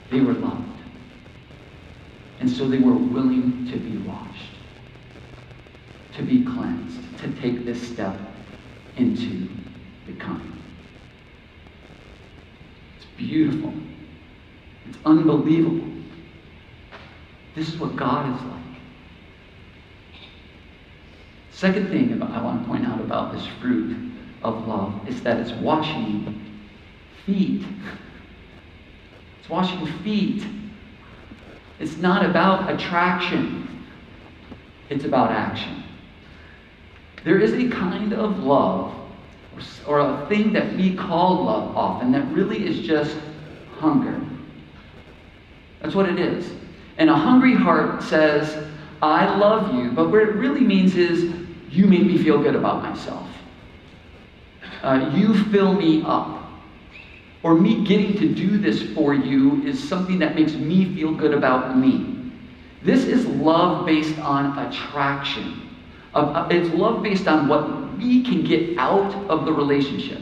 they 0.10 0.22
were 0.22 0.34
loved. 0.34 0.67
And 2.40 2.50
so 2.50 2.68
they 2.68 2.78
were 2.78 2.94
willing 2.94 3.68
to 3.72 3.78
be 3.78 3.98
washed, 3.98 4.52
to 6.16 6.24
be 6.24 6.44
cleansed, 6.44 7.20
to 7.20 7.32
take 7.42 7.66
this 7.66 7.82
step 7.82 8.20
into 8.96 9.50
becoming. 10.06 10.54
It's 12.98 13.06
beautiful. 13.18 13.74
It's 14.88 14.98
unbelievable. 15.06 15.88
This 17.56 17.70
is 17.70 17.78
what 17.80 17.96
God 17.96 18.36
is 18.36 18.42
like. 18.44 18.58
Second 21.52 21.90
thing 21.90 22.14
about, 22.14 22.32
I 22.32 22.42
want 22.44 22.62
to 22.62 22.68
point 22.70 22.86
out 22.86 23.02
about 23.02 23.34
this 23.34 23.46
fruit 23.60 23.98
of 24.44 24.68
love 24.68 25.08
is 25.10 25.22
that 25.24 25.40
it's 25.40 25.52
washing 25.54 26.60
feet. 27.26 27.66
It's 29.40 29.50
washing 29.50 29.88
feet. 30.04 30.46
It's 31.80 31.98
not 31.98 32.26
about 32.26 32.72
attraction, 32.72 33.86
it's 34.90 35.06
about 35.06 35.32
action. 35.32 35.84
There 37.24 37.40
is 37.40 37.54
a 37.54 37.70
kind 37.70 38.14
of 38.14 38.40
love, 38.40 38.94
or 39.86 40.00
a 40.00 40.26
thing 40.28 40.54
that 40.54 40.76
we 40.76 40.96
call 40.96 41.46
love 41.46 41.76
often, 41.76 42.12
that 42.14 42.28
really 42.32 42.66
is 42.66 42.80
just 42.80 43.18
hunger. 43.80 44.20
That's 45.82 45.94
what 45.94 46.10
it 46.10 46.20
is. 46.20 46.52
And 46.98 47.10
a 47.10 47.16
hungry 47.16 47.54
heart 47.54 48.02
says, 48.02 48.68
I 49.02 49.38
love 49.38 49.76
you, 49.76 49.92
but 49.92 50.10
what 50.10 50.22
it 50.22 50.34
really 50.34 50.62
means 50.62 50.96
is, 50.96 51.34
you 51.70 51.86
make 51.86 52.06
me 52.06 52.18
feel 52.18 52.42
good 52.42 52.56
about 52.56 52.82
myself 52.82 53.28
uh, 54.84 55.12
you 55.16 55.44
fill 55.46 55.74
me 55.74 56.04
up. 56.06 56.47
Or 57.44 57.56
me 57.56 57.84
getting 57.86 58.18
to 58.18 58.34
do 58.34 58.58
this 58.58 58.82
for 58.94 59.14
you 59.14 59.64
is 59.64 59.88
something 59.88 60.20
that 60.20 60.36
makes 60.36 60.54
me 60.54 60.94
feel 60.96 61.14
good 61.14 61.34
about 61.34 61.78
me. 61.78 62.32
This 62.84 63.06
is 63.06 63.26
love 63.26 63.86
based 63.86 64.18
on 64.20 64.58
attraction. 64.58 65.70
Uh, 66.14 66.48
it's 66.50 66.74
love 66.74 67.04
based 67.04 67.28
on 67.28 67.48
what 67.48 67.98
we 67.98 68.24
can 68.24 68.44
get 68.44 68.78
out 68.78 69.14
of 69.30 69.46
the 69.46 69.54
relationship. 69.54 70.22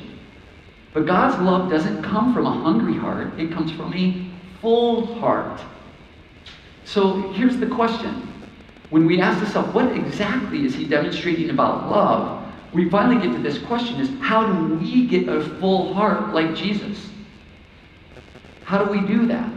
But 0.93 1.05
God's 1.05 1.41
love 1.41 1.69
doesn't 1.69 2.03
come 2.03 2.33
from 2.33 2.45
a 2.45 2.51
hungry 2.51 2.97
heart, 2.97 3.37
it 3.39 3.51
comes 3.51 3.71
from 3.71 3.93
a 3.93 4.29
full 4.61 5.15
heart. 5.15 5.61
So 6.85 7.31
here's 7.33 7.57
the 7.57 7.67
question. 7.67 8.31
When 8.89 9.05
we 9.05 9.19
ask 9.19 9.43
ourselves, 9.43 9.73
what 9.73 9.91
exactly 9.91 10.65
is 10.65 10.75
he 10.75 10.85
demonstrating 10.85 11.49
about 11.49 11.89
love? 11.89 12.44
We 12.75 12.89
finally 12.89 13.25
get 13.25 13.33
to 13.33 13.41
this 13.41 13.57
question 13.57 14.01
is 14.01 14.09
how 14.21 14.45
do 14.45 14.75
we 14.75 15.07
get 15.07 15.29
a 15.29 15.41
full 15.59 15.93
heart 15.93 16.33
like 16.33 16.53
Jesus? 16.53 17.09
How 18.63 18.83
do 18.83 18.91
we 18.91 18.99
do 19.07 19.27
that? 19.27 19.49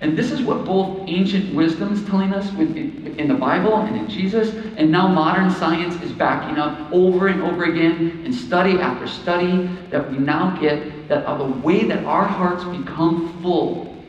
And 0.00 0.16
this 0.16 0.32
is 0.32 0.40
what 0.40 0.64
both 0.64 1.08
ancient 1.08 1.54
wisdom 1.54 1.92
is 1.92 2.04
telling 2.06 2.32
us 2.32 2.48
in 2.54 3.28
the 3.28 3.34
Bible 3.34 3.76
and 3.76 3.96
in 3.96 4.08
Jesus, 4.08 4.54
and 4.76 4.90
now 4.90 5.06
modern 5.08 5.50
science 5.50 5.94
is 6.02 6.12
backing 6.12 6.58
up 6.58 6.90
over 6.90 7.28
and 7.28 7.42
over 7.42 7.64
again 7.64 8.22
in 8.24 8.32
study 8.32 8.78
after 8.78 9.06
study 9.06 9.68
that 9.90 10.10
we 10.10 10.18
now 10.18 10.56
get 10.58 11.08
that 11.08 11.26
the 11.38 11.44
way 11.44 11.84
that 11.84 12.04
our 12.04 12.24
hearts 12.24 12.64
become 12.64 13.42
full 13.42 14.04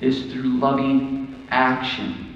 is 0.00 0.32
through 0.32 0.58
loving 0.58 1.46
action. 1.50 2.27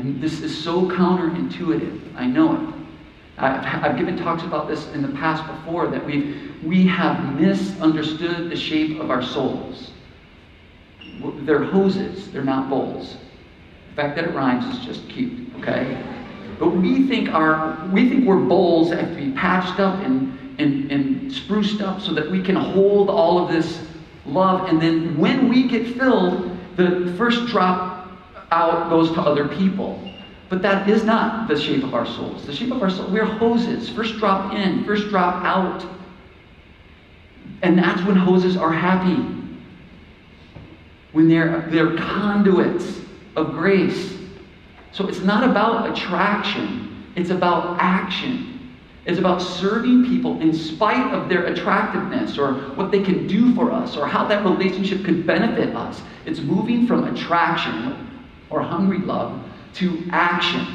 And 0.00 0.18
this 0.18 0.40
is 0.40 0.64
so 0.64 0.88
counterintuitive. 0.88 2.14
I 2.16 2.24
know 2.24 2.54
it. 2.54 2.74
I've, 3.36 3.84
I've 3.84 3.98
given 3.98 4.16
talks 4.16 4.42
about 4.44 4.66
this 4.66 4.88
in 4.88 5.02
the 5.02 5.08
past 5.08 5.46
before 5.46 5.88
that 5.88 6.04
we 6.04 6.50
we 6.64 6.86
have 6.86 7.38
misunderstood 7.38 8.50
the 8.50 8.56
shape 8.56 8.98
of 8.98 9.10
our 9.10 9.22
souls. 9.22 9.90
They're 11.40 11.64
hoses, 11.64 12.30
they're 12.32 12.44
not 12.44 12.70
bowls. 12.70 13.18
The 13.90 13.96
fact 13.96 14.16
that 14.16 14.24
it 14.24 14.34
rhymes 14.34 14.74
is 14.74 14.84
just 14.84 15.06
cute, 15.10 15.50
okay? 15.58 16.02
But 16.58 16.70
we 16.70 17.06
think 17.06 17.28
our 17.34 17.86
we 17.92 18.08
think 18.08 18.26
we're 18.26 18.40
bowls 18.40 18.88
that 18.90 19.00
have 19.00 19.10
to 19.10 19.16
be 19.16 19.32
patched 19.32 19.80
up 19.80 20.02
and, 20.02 20.58
and, 20.58 20.90
and 20.90 21.30
spruced 21.30 21.82
up 21.82 22.00
so 22.00 22.14
that 22.14 22.30
we 22.30 22.42
can 22.42 22.56
hold 22.56 23.10
all 23.10 23.38
of 23.38 23.52
this 23.52 23.86
love. 24.24 24.70
And 24.70 24.80
then 24.80 25.18
when 25.18 25.48
we 25.50 25.68
get 25.68 25.94
filled, 25.98 26.56
the 26.76 27.12
first 27.18 27.46
drop 27.48 27.99
out 28.50 28.90
goes 28.90 29.10
to 29.12 29.20
other 29.20 29.48
people. 29.48 30.02
But 30.48 30.62
that 30.62 30.88
is 30.88 31.04
not 31.04 31.48
the 31.48 31.58
shape 31.58 31.84
of 31.84 31.94
our 31.94 32.04
souls. 32.04 32.44
The 32.44 32.54
shape 32.54 32.72
of 32.72 32.82
our 32.82 32.90
soul, 32.90 33.08
we're 33.08 33.24
hoses. 33.24 33.88
First 33.88 34.16
drop 34.18 34.52
in, 34.52 34.84
first 34.84 35.08
drop 35.08 35.44
out. 35.44 35.86
And 37.62 37.78
that's 37.78 38.02
when 38.02 38.16
hoses 38.16 38.56
are 38.56 38.72
happy. 38.72 39.22
When 41.12 41.28
they're, 41.28 41.68
they're 41.70 41.96
conduits 41.96 43.00
of 43.36 43.52
grace. 43.52 44.16
So 44.92 45.06
it's 45.06 45.20
not 45.20 45.48
about 45.48 45.96
attraction, 45.96 47.06
it's 47.14 47.30
about 47.30 47.76
action. 47.80 48.48
It's 49.06 49.18
about 49.18 49.40
serving 49.40 50.04
people 50.04 50.40
in 50.40 50.52
spite 50.52 51.14
of 51.14 51.28
their 51.28 51.46
attractiveness 51.46 52.36
or 52.36 52.54
what 52.74 52.90
they 52.90 53.02
can 53.02 53.26
do 53.26 53.54
for 53.54 53.72
us 53.72 53.96
or 53.96 54.06
how 54.06 54.26
that 54.26 54.44
relationship 54.44 55.04
could 55.04 55.26
benefit 55.26 55.74
us. 55.74 56.02
It's 56.26 56.40
moving 56.40 56.86
from 56.86 57.04
attraction 57.04 58.09
or 58.50 58.60
hungry 58.60 58.98
love 58.98 59.42
to 59.74 60.04
action. 60.10 60.66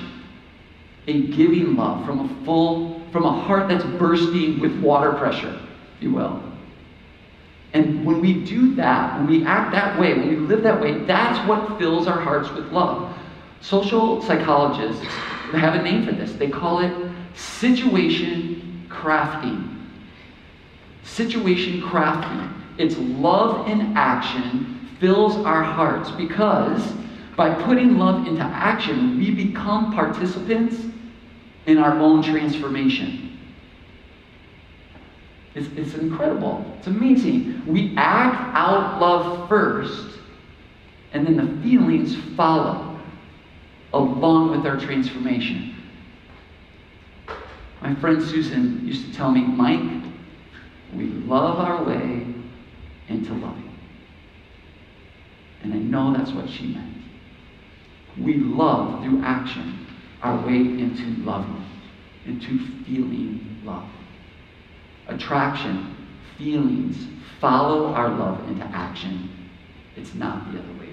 A 1.08 1.28
giving 1.28 1.76
love 1.76 2.06
from 2.06 2.20
a 2.20 2.46
full, 2.46 3.02
from 3.12 3.26
a 3.26 3.32
heart 3.32 3.68
that's 3.68 3.84
bursting 4.00 4.60
with 4.60 4.76
water 4.82 5.14
pressure, 5.14 5.60
if 5.98 6.04
you 6.04 6.12
will. 6.12 6.42
And 7.74 8.06
when 8.06 8.22
we 8.22 8.46
do 8.46 8.74
that, 8.76 9.20
when 9.20 9.28
we 9.28 9.46
act 9.46 9.74
that 9.74 10.00
way, 10.00 10.14
when 10.14 10.30
we 10.30 10.38
live 10.38 10.64
that 10.64 10.80
way, 10.82 11.00
that's 11.00 11.48
what 11.48 11.78
fills 11.78 12.08
our 12.08 12.20
hearts 12.20 12.50
with 12.52 12.66
love. 12.72 13.14
Social 13.60 14.22
psychologists 14.22 15.04
have 15.52 15.76
a 15.76 15.82
name 15.82 16.06
for 16.06 16.14
this. 16.14 16.34
They 16.34 16.50
call 16.50 16.80
it 16.80 17.12
situation 17.36 18.86
crafting. 18.90 19.76
Situation 21.04 21.82
crafting. 21.82 22.52
It's 22.78 22.98
love 22.98 23.68
in 23.68 23.96
action 23.96 24.90
fills 25.00 25.36
our 25.46 25.64
hearts 25.64 26.12
because 26.12 26.82
by 27.36 27.54
putting 27.64 27.98
love 27.98 28.28
into 28.28 28.44
action, 28.44 29.20
we 29.20 29.32
become 29.32 29.94
participants 29.94 30.78
in 31.66 31.78
our 31.78 31.98
own 32.00 32.24
transformation. 32.24 33.38
It's, 35.54 35.68
it's 35.76 35.96
incredible. 35.96 36.66
It's 36.78 36.88
amazing. 36.88 37.66
We 37.66 37.94
act 37.98 38.56
out 38.56 39.02
love 39.02 39.50
first, 39.50 40.20
and 41.12 41.26
then 41.26 41.38
the 41.38 41.62
feelings 41.62 42.16
follow 42.36 43.00
along 43.94 44.52
with 44.52 44.66
our 44.66 44.78
transformation. 44.78 45.76
My 47.82 47.96
friend 47.96 48.22
Susan 48.22 48.86
used 48.86 49.06
to 49.06 49.14
tell 49.14 49.32
me, 49.32 49.42
Mike, 49.42 50.04
we 50.94 51.06
love 51.06 51.60
our 51.60 51.84
way 51.84 52.26
into 53.10 53.34
loving. 53.34 53.78
And 55.64 55.74
I 55.74 55.78
know 55.78 56.14
that's 56.16 56.32
what 56.32 56.50
she 56.50 56.68
meant 56.68 56.95
we 58.22 58.36
love 58.36 59.04
through 59.04 59.22
action 59.24 59.86
our 60.22 60.38
way 60.46 60.56
into 60.56 61.06
loving. 61.24 61.64
into 62.26 62.58
feeling 62.86 63.62
love. 63.64 63.88
Attraction, 65.08 65.96
feelings, 66.38 66.98
follow 67.40 67.94
our 67.94 68.10
love 68.10 68.48
into 68.50 68.66
action. 68.66 69.30
It's 69.96 70.16
not 70.16 70.52
the 70.52 70.60
other 70.60 70.74
way 70.80 70.90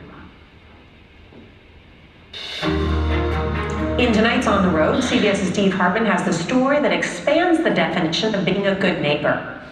around. 2.63 3.99
In 3.99 4.13
tonight's 4.13 4.47
On 4.47 4.63
the 4.63 4.77
Road, 4.77 5.03
CBS's 5.03 5.49
Steve 5.49 5.73
Hartman 5.73 6.05
has 6.05 6.25
the 6.25 6.33
story 6.33 6.81
that 6.81 6.93
expands 6.93 7.63
the 7.63 7.71
definition 7.71 8.35
of 8.35 8.45
being 8.45 8.67
a 8.67 8.75
good 8.75 9.01
neighbor. 9.01 9.63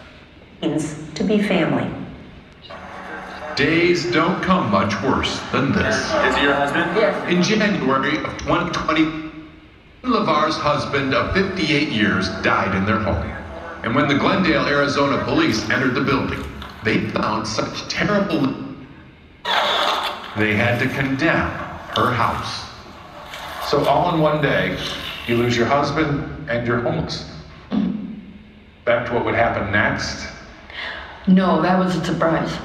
It 0.63 0.69
means 0.69 0.97
to 1.15 1.25
be 1.25 1.43
family. 1.43 2.00
Days 3.57 4.11
don't 4.13 4.43
come 4.43 4.71
much 4.71 5.01
worse 5.03 5.41
than 5.53 5.73
this. 5.73 5.97
Is 5.97 6.37
he 6.37 6.43
your 6.43 6.55
husband? 6.55 6.97
Yes. 6.97 7.31
In 7.31 7.43
January 7.43 8.17
of 8.19 8.39
2020, 8.39 9.31
LeVar's 10.03 10.57
husband 10.57 11.15
of 11.15 11.35
58 11.35 11.89
years 11.89 12.29
died 12.43 12.75
in 12.75 12.87
their 12.87 12.99
home. 12.99 13.27
And 13.83 13.95
when 13.95 14.09
the 14.09 14.15
Glendale, 14.15 14.67
Arizona 14.67 15.23
police 15.25 15.69
entered 15.71 15.95
the 15.95 16.01
building, 16.01 16.43
they 16.85 17.09
found 17.11 17.47
such 17.47 17.89
terrible. 17.89 18.55
They 20.37 20.55
had 20.55 20.79
to 20.79 20.89
condemn 20.89 21.51
her 21.97 22.13
house. 22.13 22.71
So, 23.71 23.85
all 23.85 24.15
in 24.15 24.21
one 24.21 24.41
day, 24.41 24.79
you 25.27 25.37
lose 25.37 25.57
your 25.57 25.67
husband 25.67 26.49
and 26.49 26.67
you're 26.67 26.81
homeless. 26.81 27.31
Back 28.85 29.07
to 29.07 29.15
what 29.15 29.25
would 29.25 29.35
happen 29.35 29.71
next? 29.71 30.29
No, 31.27 31.61
that 31.63 31.79
was 31.79 31.97
a 31.97 32.05
surprise. 32.05 32.57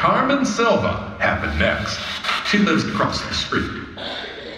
Carmen 0.00 0.46
Silva 0.46 1.14
happened 1.20 1.58
next. 1.58 2.00
She 2.46 2.56
lives 2.56 2.86
across 2.86 3.20
the 3.20 3.34
street. 3.34 3.70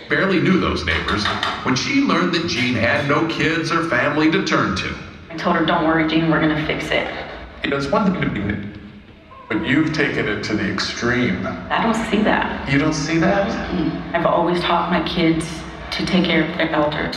Barely 0.09 0.41
knew 0.41 0.61
those 0.61 0.85
neighbors 0.85 1.27
when 1.65 1.75
she 1.75 2.01
learned 2.01 2.33
that 2.37 2.47
Jean 2.47 2.75
had 2.75 3.09
no 3.09 3.27
kids 3.27 3.73
or 3.73 3.89
family 3.89 4.31
to 4.31 4.45
turn 4.45 4.77
to. 4.77 4.95
I 5.31 5.37
told 5.37 5.57
her, 5.57 5.67
don't 5.67 5.85
worry, 5.85 6.07
Jean, 6.09 6.31
we're 6.31 6.41
going 6.41 6.55
to 6.55 6.65
fix 6.65 6.93
it. 6.93 7.13
You 7.65 7.71
know, 7.71 7.77
it's 7.77 7.91
one 7.91 8.13
thing 8.13 8.21
to 8.21 8.31
be, 8.31 8.69
but 9.49 9.67
you've 9.67 9.93
taken 9.93 10.29
it 10.29 10.45
to 10.45 10.55
the 10.55 10.73
extreme. 10.73 11.45
I 11.45 11.83
don't 11.83 12.09
see 12.09 12.23
that. 12.23 12.73
You 12.73 12.79
don't 12.79 12.95
see 12.95 13.19
that? 13.19 13.49
Mm-hmm. 13.51 14.15
I've 14.15 14.27
always 14.27 14.61
taught 14.61 14.93
my 14.93 15.03
kids 15.09 15.45
to 15.91 16.07
take 16.07 16.25
care 16.25 16.49
of 16.49 16.57
their 16.57 16.71
elders. 16.71 17.17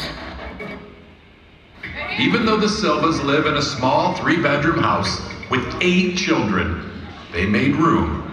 Even 2.18 2.44
though 2.44 2.58
the 2.58 2.70
Silvas 2.70 3.22
live 3.22 3.46
in 3.46 3.54
a 3.54 3.62
small 3.62 4.16
three 4.16 4.42
bedroom 4.42 4.80
house 4.80 5.22
with 5.52 5.64
eight 5.80 6.18
children, 6.18 6.95
they 7.36 7.46
made 7.46 7.76
room 7.76 8.24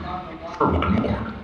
for 0.57 0.71
one 0.71 0.95
more. 1.03 1.35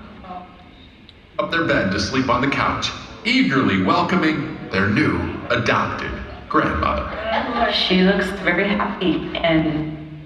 Up 1.41 1.51
their 1.51 1.65
bed 1.65 1.91
to 1.91 1.99
sleep 1.99 2.29
on 2.29 2.41
the 2.41 2.47
couch, 2.47 2.91
eagerly 3.25 3.83
welcoming 3.83 4.57
their 4.71 4.89
new 4.89 5.19
adopted 5.51 6.13
grandmother. 6.49 7.11
She 7.73 8.03
looks 8.03 8.27
very 8.43 8.69
happy, 8.69 9.37
and 9.37 10.23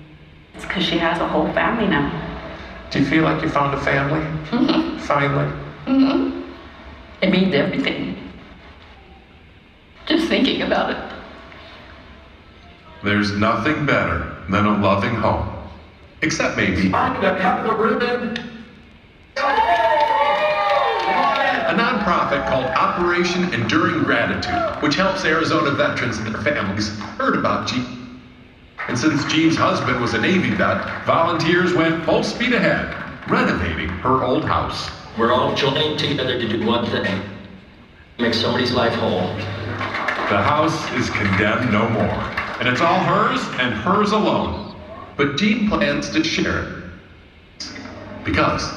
it's 0.55 0.67
because 0.67 0.85
she 0.85 0.99
has 0.99 1.19
a 1.21 1.27
whole 1.27 1.51
family 1.55 1.89
now. 1.89 2.11
Do 2.91 2.99
you 2.99 3.07
feel 3.07 3.23
like 3.23 3.43
you 3.43 3.49
found 3.49 3.75
a 3.75 3.81
family? 3.81 4.21
Mm-hmm. 4.51 4.99
Finally? 4.99 5.51
Mm-hmm. 5.87 6.53
It 7.23 7.31
means 7.31 7.55
everything. 7.55 8.31
Just 10.05 10.29
thinking 10.29 10.61
about 10.61 10.91
it. 10.91 11.17
There's 13.03 13.33
nothing 13.33 13.87
better 13.87 14.37
than 14.51 14.67
a 14.67 14.79
loving 14.79 15.15
home. 15.15 15.52
Except 16.23 16.57
maybe. 16.57 16.89
A 16.89 16.91
nonprofit 21.75 22.49
called 22.49 22.67
Operation 22.67 23.53
Enduring 23.53 24.05
Gratitude, 24.05 24.83
which 24.83 24.95
helps 24.95 25.25
Arizona 25.25 25.73
veterans 25.73 26.19
and 26.19 26.33
their 26.33 26.41
families, 26.43 26.89
heard 27.19 27.37
about 27.37 27.67
Jean. 27.67 28.21
And 28.89 28.99
since 28.99 29.25
Jean's 29.25 29.57
husband 29.57 30.01
was 30.01 30.15
a 30.15 30.21
Navy 30.21 30.51
vet, 30.51 31.05
volunteers 31.07 31.75
went 31.75 32.05
full 32.05 32.23
speed 32.23 32.53
ahead, 32.53 32.95
renovating 33.31 33.89
her 33.89 34.23
old 34.23 34.45
house. 34.45 34.91
We're 35.19 35.33
all 35.33 35.55
joining 35.55 35.97
together 35.97 36.39
to 36.39 36.49
do 36.49 36.67
one 36.67 36.87
thing 36.87 37.23
make 38.19 38.35
somebody's 38.35 38.73
life 38.73 38.93
whole. 38.95 39.35
The 40.31 40.39
house 40.39 40.91
is 40.93 41.11
condemned 41.11 41.73
no 41.73 41.89
more, 41.89 42.19
and 42.61 42.69
it's 42.69 42.81
all 42.81 43.01
hers 43.01 43.41
and 43.59 43.75
hers 43.75 44.13
alone. 44.13 44.72
But 45.17 45.37
Jean 45.37 45.69
plans 45.69 46.11
to 46.11 46.25
share 46.25 46.61
it. 46.61 46.85
Because 48.25 48.71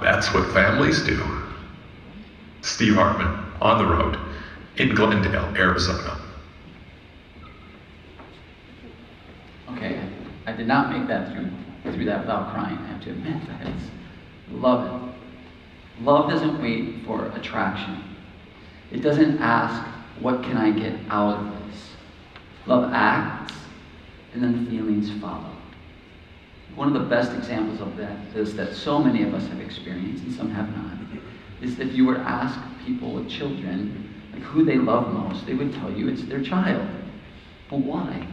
that's 0.00 0.32
what 0.32 0.50
families 0.52 1.02
do. 1.02 1.22
Steve 2.62 2.94
Hartman, 2.94 3.52
on 3.60 3.78
the 3.78 3.86
road, 3.86 4.18
in 4.76 4.94
Glendale, 4.94 5.54
Arizona. 5.56 6.18
Okay, 9.72 10.00
I 10.46 10.52
did 10.52 10.66
not 10.66 10.90
make 10.90 11.08
that 11.08 11.32
through, 11.32 11.50
through 11.92 12.04
that 12.06 12.20
without 12.20 12.52
crying, 12.52 12.76
I 12.78 12.86
have 12.88 13.02
to 13.04 13.10
admit. 13.10 13.36
That 13.48 13.66
is, 13.68 13.82
love 14.50 14.84
it. 14.86 16.02
Love 16.02 16.30
doesn't 16.30 16.60
wait 16.60 17.04
for 17.06 17.26
attraction. 17.36 18.02
It 18.90 19.00
doesn't 19.00 19.38
ask, 19.38 19.82
what 20.20 20.42
can 20.42 20.56
I 20.56 20.70
get 20.70 20.94
out 21.08 21.38
of 21.38 21.66
this? 21.66 21.90
Love 22.66 22.92
acts, 22.92 23.53
and 24.34 24.42
then 24.42 24.66
feelings 24.66 25.10
follow. 25.20 25.54
One 26.74 26.88
of 26.88 26.94
the 26.94 27.08
best 27.08 27.32
examples 27.32 27.80
of 27.80 27.96
that 27.96 28.18
is 28.34 28.54
that 28.56 28.74
so 28.74 28.98
many 28.98 29.22
of 29.22 29.32
us 29.32 29.46
have 29.46 29.60
experienced, 29.60 30.24
and 30.24 30.34
some 30.34 30.50
have 30.50 30.76
not, 30.76 30.94
is 31.62 31.76
that 31.76 31.88
if 31.88 31.94
you 31.94 32.04
were 32.04 32.14
to 32.14 32.20
ask 32.20 32.58
people 32.84 33.12
with 33.12 33.28
children 33.28 34.10
like 34.32 34.42
who 34.42 34.64
they 34.64 34.76
love 34.76 35.12
most, 35.12 35.46
they 35.46 35.54
would 35.54 35.72
tell 35.74 35.90
you 35.92 36.08
it's 36.08 36.22
their 36.24 36.42
child. 36.42 36.86
But 37.70 37.78
why? 37.78 38.26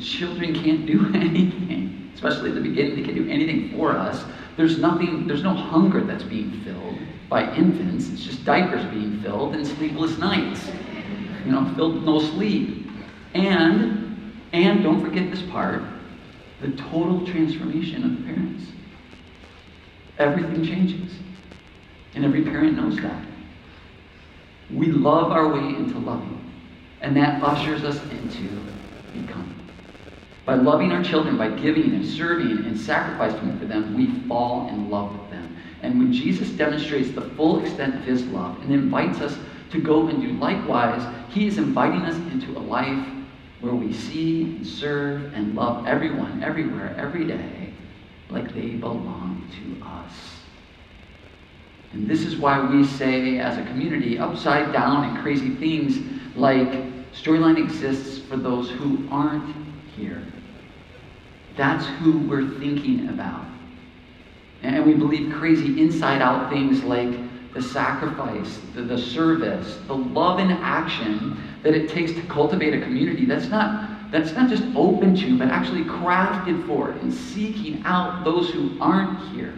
Children 0.00 0.54
can't 0.54 0.86
do 0.86 1.06
anything, 1.14 2.10
especially 2.14 2.50
at 2.50 2.54
the 2.54 2.60
beginning. 2.60 2.96
They 2.96 3.02
can't 3.02 3.16
do 3.16 3.28
anything 3.28 3.76
for 3.76 3.96
us. 3.96 4.24
There's 4.56 4.78
nothing, 4.78 5.26
there's 5.26 5.42
no 5.42 5.54
hunger 5.54 6.02
that's 6.02 6.24
being 6.24 6.60
filled 6.62 6.98
by 7.28 7.52
infants. 7.54 8.08
It's 8.10 8.24
just 8.24 8.44
diapers 8.44 8.84
being 8.86 9.20
filled 9.20 9.54
and 9.54 9.66
sleepless 9.66 10.18
nights. 10.18 10.68
You 11.44 11.52
know, 11.52 11.72
filled 11.74 11.94
with 11.96 12.04
no 12.04 12.20
sleep. 12.20 12.88
And, 13.34 14.07
and 14.52 14.82
don't 14.82 15.04
forget 15.04 15.30
this 15.30 15.42
part, 15.42 15.82
the 16.60 16.70
total 16.72 17.26
transformation 17.26 18.04
of 18.04 18.16
the 18.16 18.24
parents. 18.24 18.64
Everything 20.18 20.64
changes. 20.64 21.12
And 22.14 22.24
every 22.24 22.42
parent 22.42 22.76
knows 22.76 22.96
that. 22.96 23.24
We 24.72 24.86
love 24.86 25.30
our 25.30 25.52
way 25.52 25.76
into 25.76 25.98
loving. 25.98 26.34
And 27.00 27.16
that 27.16 27.42
ushers 27.42 27.84
us 27.84 28.02
into 28.10 28.48
becoming. 29.12 29.54
By 30.44 30.54
loving 30.54 30.92
our 30.92 31.04
children, 31.04 31.36
by 31.36 31.50
giving 31.50 31.94
and 31.94 32.04
serving 32.04 32.64
and 32.64 32.78
sacrificing 32.78 33.58
for 33.58 33.66
them, 33.66 33.94
we 33.94 34.26
fall 34.26 34.68
in 34.68 34.90
love 34.90 35.12
with 35.12 35.30
them. 35.30 35.56
And 35.82 35.98
when 35.98 36.12
Jesus 36.12 36.48
demonstrates 36.50 37.10
the 37.10 37.20
full 37.20 37.60
extent 37.60 37.94
of 37.94 38.02
his 38.02 38.24
love 38.26 38.60
and 38.62 38.72
invites 38.72 39.20
us 39.20 39.38
to 39.70 39.80
go 39.80 40.08
and 40.08 40.20
do 40.20 40.32
likewise, 40.38 41.02
he 41.28 41.46
is 41.46 41.58
inviting 41.58 42.02
us 42.02 42.16
into 42.32 42.58
a 42.58 42.60
life 42.60 43.06
where 43.60 43.74
we 43.74 43.92
see 43.92 44.42
and 44.42 44.66
serve 44.66 45.32
and 45.34 45.54
love 45.54 45.86
everyone, 45.86 46.42
everywhere, 46.42 46.94
every 46.98 47.26
day, 47.26 47.72
like 48.30 48.54
they 48.54 48.70
belong 48.70 49.48
to 49.52 49.84
us. 49.86 50.12
And 51.92 52.08
this 52.08 52.22
is 52.22 52.36
why 52.36 52.60
we 52.60 52.84
say, 52.84 53.38
as 53.38 53.58
a 53.58 53.64
community, 53.64 54.18
upside 54.18 54.72
down 54.72 55.04
and 55.04 55.18
crazy 55.22 55.54
things 55.56 55.98
like 56.36 56.68
Storyline 57.12 57.58
exists 57.58 58.18
for 58.26 58.36
those 58.36 58.70
who 58.70 59.08
aren't 59.10 59.54
here. 59.96 60.24
That's 61.56 61.86
who 61.86 62.18
we're 62.18 62.48
thinking 62.60 63.08
about. 63.08 63.44
And 64.62 64.84
we 64.84 64.94
believe 64.94 65.32
crazy 65.34 65.80
inside 65.80 66.20
out 66.20 66.50
things 66.50 66.84
like 66.84 67.16
the 67.54 67.62
sacrifice, 67.62 68.60
the, 68.74 68.82
the 68.82 68.98
service, 68.98 69.78
the 69.86 69.96
love 69.96 70.38
and 70.38 70.52
action 70.52 71.42
that 71.62 71.74
it 71.74 71.88
takes 71.88 72.12
to 72.12 72.22
cultivate 72.22 72.74
a 72.74 72.80
community 72.80 73.24
that's 73.24 73.48
not, 73.48 74.10
that's 74.10 74.32
not 74.32 74.48
just 74.48 74.64
open 74.74 75.14
to, 75.16 75.38
but 75.38 75.48
actually 75.48 75.84
crafted 75.84 76.66
for 76.66 76.90
and 76.90 77.12
seeking 77.12 77.82
out 77.84 78.24
those 78.24 78.50
who 78.50 78.76
aren't 78.80 79.18
here, 79.34 79.54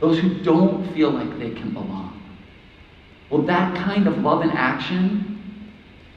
those 0.00 0.18
who 0.18 0.42
don't 0.42 0.92
feel 0.92 1.10
like 1.10 1.38
they 1.38 1.50
can 1.50 1.70
belong. 1.70 2.20
Well, 3.30 3.42
that 3.42 3.76
kind 3.76 4.06
of 4.06 4.18
love 4.18 4.42
and 4.42 4.52
action 4.52 5.40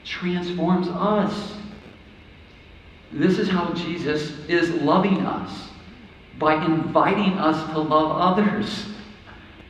transforms 0.04 0.88
us. 0.90 1.58
This 3.12 3.40
is 3.40 3.48
how 3.48 3.74
Jesus 3.74 4.32
is 4.48 4.70
loving 4.82 5.26
us 5.26 5.70
by 6.38 6.64
inviting 6.66 7.38
us 7.38 7.72
to 7.72 7.80
love 7.80 8.38
others. 8.38 8.88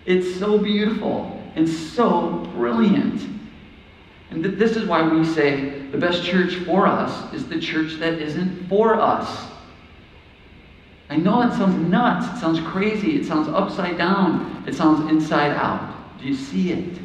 It's 0.05 0.39
so 0.39 0.57
beautiful 0.57 1.41
and 1.55 1.67
so 1.69 2.49
brilliant. 2.55 3.34
And 4.35 4.43
th- 4.43 4.57
this 4.57 4.75
is 4.75 4.85
why 4.85 5.01
we 5.01 5.23
say 5.23 5.79
the 5.91 5.97
best 5.97 6.21
church 6.21 6.55
for 6.65 6.85
us 6.85 7.33
is 7.33 7.47
the 7.47 7.57
church 7.57 7.93
that 7.99 8.15
isn't 8.15 8.67
for 8.67 8.95
us. 8.95 9.47
I 11.09 11.15
know 11.15 11.41
it 11.43 11.53
sounds 11.53 11.75
nuts, 11.89 12.27
it 12.35 12.41
sounds 12.41 12.59
crazy, 12.59 13.15
it 13.15 13.25
sounds 13.25 13.47
upside 13.47 13.97
down, 13.97 14.65
it 14.67 14.75
sounds 14.75 15.09
inside 15.09 15.51
out. 15.51 16.19
Do 16.19 16.25
you 16.25 16.35
see 16.35 16.73
it? 16.73 16.99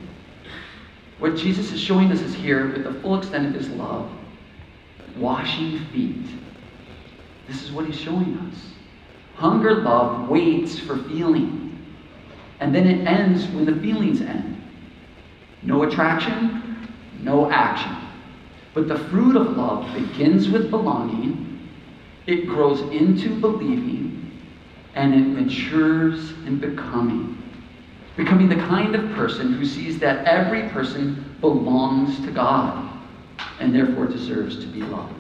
What 1.21 1.37
Jesus 1.37 1.71
is 1.71 1.81
showing 1.81 2.11
us 2.11 2.21
is 2.21 2.35
here 2.35 2.73
with 2.73 2.83
the 2.83 2.95
full 2.95 3.17
extent 3.17 3.47
of 3.47 3.55
his 3.55 3.69
love 3.71 4.11
washing 5.17 5.79
feet. 5.93 6.27
This 7.47 7.63
is 7.63 7.71
what 7.71 7.87
he's 7.87 7.99
showing 7.99 8.39
us. 8.39 8.73
Hunger 9.37 9.83
love 9.83 10.29
waits 10.29 10.81
for 10.81 10.97
feeling, 10.97 11.81
and 12.59 12.75
then 12.75 12.89
it 12.89 13.07
ends 13.07 13.47
when 13.49 13.67
the 13.67 13.77
feelings 13.77 14.21
end. 14.21 14.61
No 15.63 15.85
attraction, 15.85 16.60
no 17.23 17.51
action. 17.51 17.97
But 18.75 18.89
the 18.89 18.99
fruit 18.99 19.37
of 19.37 19.57
love 19.57 19.93
begins 19.95 20.49
with 20.49 20.71
belonging, 20.71 21.69
it 22.27 22.47
grows 22.47 22.81
into 22.93 23.41
believing, 23.41 24.39
and 24.95 25.15
it 25.15 25.27
matures 25.27 26.33
in 26.47 26.59
becoming. 26.59 27.37
Becoming 28.17 28.49
the 28.49 28.57
kind 28.57 28.95
of 28.95 29.11
person 29.13 29.55
who 29.55 29.65
sees 29.65 29.99
that 30.01 30.27
every 30.27 30.69
person 30.69 31.37
belongs 31.41 32.21
to 32.25 32.31
God 32.31 32.91
and 33.59 33.75
therefore 33.75 34.07
deserves 34.07 34.59
to 34.61 34.67
be 34.67 34.83
loved. 34.83 35.15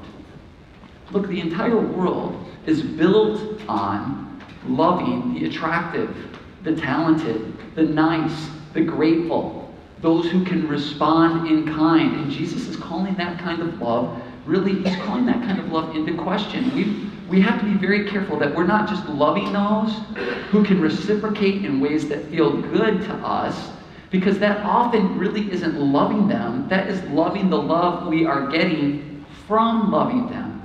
Look, 1.11 1.29
the 1.29 1.41
entire 1.41 1.79
world 1.79 2.47
is 2.67 2.83
built 2.83 3.61
on 3.69 4.41
loving 4.67 5.35
the 5.35 5.47
attractive, 5.47 6.15
the 6.63 6.77
talented, 6.77 7.57
the 7.75 7.83
nice, 7.83 8.49
the 8.75 8.83
grateful, 8.83 9.60
those 10.01 10.31
who 10.31 10.45
can 10.45 10.67
respond 10.67 11.47
in 11.47 11.67
kind. 11.67 12.17
And 12.17 12.31
Jesus 12.31 12.67
is 12.69 12.77
calling 12.77 13.15
that 13.17 13.39
kind 13.39 13.61
of 13.63 13.81
love, 13.81 14.21
really, 14.47 14.83
he's 14.83 14.97
calling 15.05 15.27
that 15.27 15.43
kind 15.43 15.59
of 15.59 15.71
love 15.71 15.95
into 15.95 16.17
question. 16.17 16.75
We, 16.75 17.11
we 17.29 17.41
have 17.43 17.61
to 17.61 17.67
be 17.67 17.75
very 17.75 18.09
careful 18.09 18.39
that 18.39 18.55
we're 18.55 18.67
not 18.67 18.89
just 18.89 19.07
loving 19.09 19.53
those 19.53 19.95
who 20.51 20.65
can 20.65 20.81
reciprocate 20.81 21.65
in 21.65 21.81
ways 21.81 22.09
that 22.09 22.25
feel 22.31 22.61
good 22.61 23.03
to 23.03 23.13
us, 23.15 23.71
because 24.11 24.39
that 24.41 24.65
often 24.65 25.19
really 25.19 25.53
isn't 25.53 25.79
loving 25.79 26.27
them. 26.27 26.69
That 26.69 26.89
is 26.89 27.03
loving 27.11 27.51
the 27.51 27.59
love 27.59 28.09
we 28.09 28.27
are 28.27 28.49
getting 28.51 29.25
from 29.47 29.93
loving 29.93 30.29
them. 30.31 30.63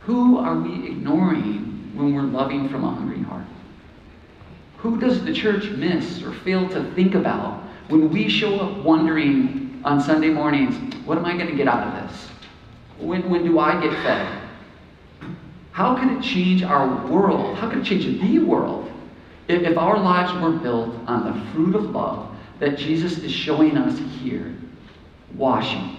Who 0.00 0.38
are 0.38 0.56
we 0.56 0.88
ignoring 0.88 1.92
when 1.94 2.14
we're 2.14 2.22
loving 2.22 2.68
from 2.68 2.84
a 2.84 2.90
hungry 2.90 3.22
heart? 3.22 3.44
Who 4.78 5.00
does 5.00 5.24
the 5.24 5.32
church 5.32 5.64
miss 5.70 6.22
or 6.22 6.32
fail 6.32 6.68
to 6.68 6.84
think 6.92 7.14
about 7.14 7.62
when 7.88 8.10
we 8.10 8.28
show 8.28 8.58
up 8.60 8.84
wondering 8.84 9.80
on 9.84 10.00
Sunday 10.00 10.28
mornings, 10.28 10.94
what 11.04 11.16
am 11.16 11.24
I 11.24 11.34
going 11.34 11.48
to 11.48 11.56
get 11.56 11.68
out 11.68 11.86
of 11.86 12.10
this? 12.10 12.28
When, 12.98 13.28
when 13.30 13.44
do 13.44 13.58
I 13.58 13.80
get 13.80 13.92
fed? 14.02 14.42
How 15.70 15.94
can 15.94 16.16
it 16.16 16.22
change 16.22 16.62
our 16.62 17.06
world? 17.06 17.56
How 17.58 17.68
can 17.70 17.80
it 17.80 17.84
change 17.84 18.06
the 18.20 18.38
world 18.40 18.90
if, 19.46 19.62
if 19.62 19.78
our 19.78 19.98
lives 19.98 20.32
were 20.42 20.58
built 20.58 20.94
on 21.06 21.26
the 21.26 21.52
fruit 21.52 21.76
of 21.76 21.90
love 21.90 22.34
that 22.58 22.78
Jesus 22.78 23.18
is 23.18 23.30
showing 23.30 23.76
us 23.76 23.98
here? 24.20 24.56
Washing. 25.34 25.98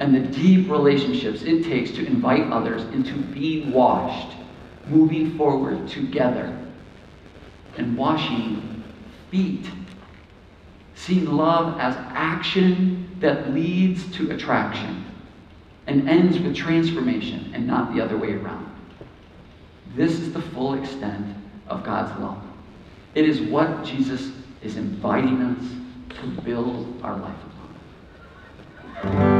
And 0.00 0.14
the 0.14 0.20
deep 0.20 0.70
relationships 0.70 1.42
it 1.42 1.64
takes 1.64 1.90
to 1.92 2.06
invite 2.06 2.50
others 2.50 2.82
into 2.94 3.14
being 3.14 3.72
washed, 3.72 4.36
moving 4.86 5.36
forward 5.36 5.88
together, 5.88 6.56
and 7.76 7.96
washing 7.96 8.82
feet. 9.30 9.66
Seeing 10.94 11.26
love 11.26 11.78
as 11.80 11.94
action 12.10 13.16
that 13.20 13.52
leads 13.52 14.10
to 14.16 14.30
attraction 14.30 15.04
and 15.86 16.08
ends 16.08 16.38
with 16.38 16.54
transformation 16.54 17.50
and 17.54 17.66
not 17.66 17.94
the 17.94 18.02
other 18.02 18.16
way 18.16 18.34
around. 18.34 18.70
This 19.94 20.12
is 20.12 20.32
the 20.32 20.42
full 20.42 20.74
extent 20.74 21.36
of 21.68 21.84
God's 21.84 22.18
love. 22.20 22.42
It 23.14 23.28
is 23.28 23.40
what 23.40 23.84
Jesus 23.84 24.32
is 24.62 24.76
inviting 24.76 25.42
us 25.42 26.16
to 26.20 26.26
build 26.42 27.00
our 27.02 27.16
life 27.16 27.36
upon. 29.02 29.33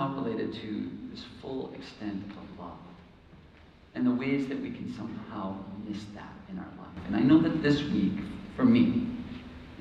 Somehow 0.00 0.22
related 0.22 0.52
to 0.54 0.90
this 1.10 1.24
full 1.40 1.72
extent 1.74 2.24
of 2.30 2.58
love? 2.58 2.78
And 3.94 4.06
the 4.06 4.10
ways 4.10 4.48
that 4.48 4.60
we 4.60 4.70
can 4.70 4.94
somehow 4.96 5.56
miss 5.86 6.04
that 6.14 6.32
in 6.50 6.58
our 6.58 6.68
life. 6.78 7.04
And 7.06 7.16
I 7.16 7.20
know 7.20 7.38
that 7.40 7.62
this 7.62 7.82
week, 7.82 8.12
for 8.56 8.64
me, 8.64 9.08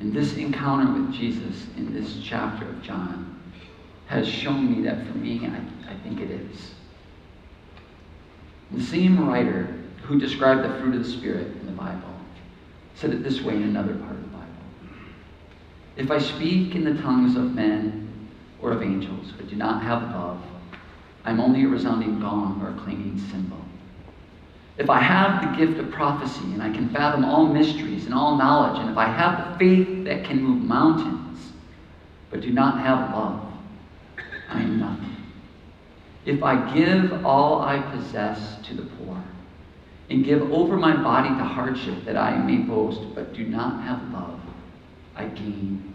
in 0.01 0.13
this 0.13 0.36
encounter 0.36 0.91
with 0.91 1.13
Jesus 1.13 1.67
in 1.78 1.93
this 1.93 2.20
chapter 2.24 2.67
of 2.67 2.82
John, 2.82 3.39
has 4.07 4.28
shown 4.28 4.76
me 4.76 4.82
that 4.84 5.05
for 5.07 5.17
me, 5.17 5.45
I, 5.45 5.91
I 5.91 5.95
think 6.03 6.20
it 6.20 6.32
is. 6.32 6.72
The 8.72 8.84
same 8.84 9.28
writer 9.28 9.76
who 10.03 10.20
described 10.20 10.63
the 10.63 10.80
fruit 10.80 10.95
of 10.95 11.03
the 11.03 11.11
Spirit 11.11 11.47
in 11.47 11.65
the 11.65 11.72
Bible 11.72 12.01
said 12.95 13.11
it 13.11 13.24
this 13.24 13.41
way 13.41 13.55
in 13.55 13.63
another 13.63 13.95
part 13.95 14.11
of 14.11 14.22
the 14.22 14.28
Bible 14.28 14.47
If 15.95 16.11
I 16.11 16.17
speak 16.17 16.76
in 16.76 16.84
the 16.84 16.99
tongues 17.01 17.36
of 17.36 17.53
men 17.53 18.09
or 18.62 18.72
of 18.72 18.84
angels, 18.84 19.32
but 19.38 19.49
do 19.49 19.55
not 19.55 19.84
have 19.84 20.01
love, 20.01 20.41
I'm 21.26 21.39
only 21.39 21.64
a 21.64 21.68
resounding 21.68 22.20
gong 22.20 22.62
or 22.62 22.70
a 22.70 22.84
clanging 22.84 23.20
cymbal. 23.32 23.57
If 24.78 24.89
I 24.89 24.99
have 24.99 25.41
the 25.41 25.66
gift 25.66 25.80
of 25.80 25.91
prophecy 25.91 26.45
and 26.53 26.64
I 26.64 26.70
can 26.70 26.89
fathom 26.89 27.26
all 27.26 27.45
mysteries 27.45 28.05
and 28.05 28.14
all 28.14 28.38
knowledge, 28.38 28.80
and 28.80 28.89
if 28.89 28.97
I 28.97 29.05
have 29.05 29.51
the 29.51 29.60
faith 29.60 30.05
that 30.05 30.24
can 30.24 30.41
move 30.41 30.64
mountains, 30.64 31.51
but 32.30 32.41
do 32.41 32.51
not 32.51 32.80
have 32.80 33.14
love, 33.14 33.41
I 34.49 34.62
am 34.62 34.80
nothing. 34.80 35.16
If 36.26 36.43
I 36.43 36.74
give 36.74 37.26
all 37.26 37.62
I 37.62 37.80
possess 37.91 38.57
to 38.68 38.74
the 38.74 38.84
poor, 38.84 39.22
and 40.10 40.26
give 40.26 40.51
over 40.51 40.76
my 40.76 40.95
body 40.95 41.30
to 41.30 41.43
hardship 41.43 42.05
that 42.05 42.18
I 42.18 42.38
may 42.38 42.57
boast, 42.57 43.01
but 43.14 43.34
do 43.34 43.45
not 43.45 43.84
have 43.84 44.12
love, 44.12 44.39
I 45.16 45.26
gain. 45.26 45.88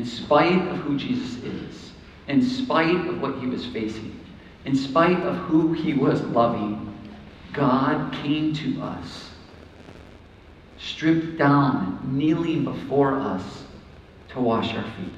In 0.00 0.06
spite 0.06 0.66
of 0.68 0.78
who 0.78 0.96
Jesus 0.96 1.44
is, 1.44 1.92
in 2.26 2.40
spite 2.40 3.06
of 3.06 3.20
what 3.20 3.36
he 3.36 3.44
was 3.44 3.66
facing, 3.66 4.18
in 4.64 4.74
spite 4.74 5.20
of 5.24 5.36
who 5.36 5.74
he 5.74 5.92
was 5.92 6.22
loving, 6.22 6.98
God 7.52 8.10
came 8.14 8.54
to 8.54 8.80
us, 8.80 9.28
stripped 10.78 11.36
down, 11.36 12.00
kneeling 12.02 12.64
before 12.64 13.20
us 13.20 13.64
to 14.30 14.40
wash 14.40 14.74
our 14.74 14.84
feet. 14.84 15.12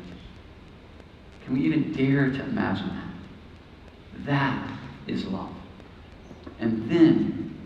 Can 1.45 1.55
we 1.55 1.61
even 1.61 1.93
dare 1.93 2.31
to 2.31 2.43
imagine 2.43 2.89
that? 2.89 4.25
That 4.27 4.79
is 5.07 5.27
love. 5.27 5.55
And 6.59 6.91
then 6.91 7.57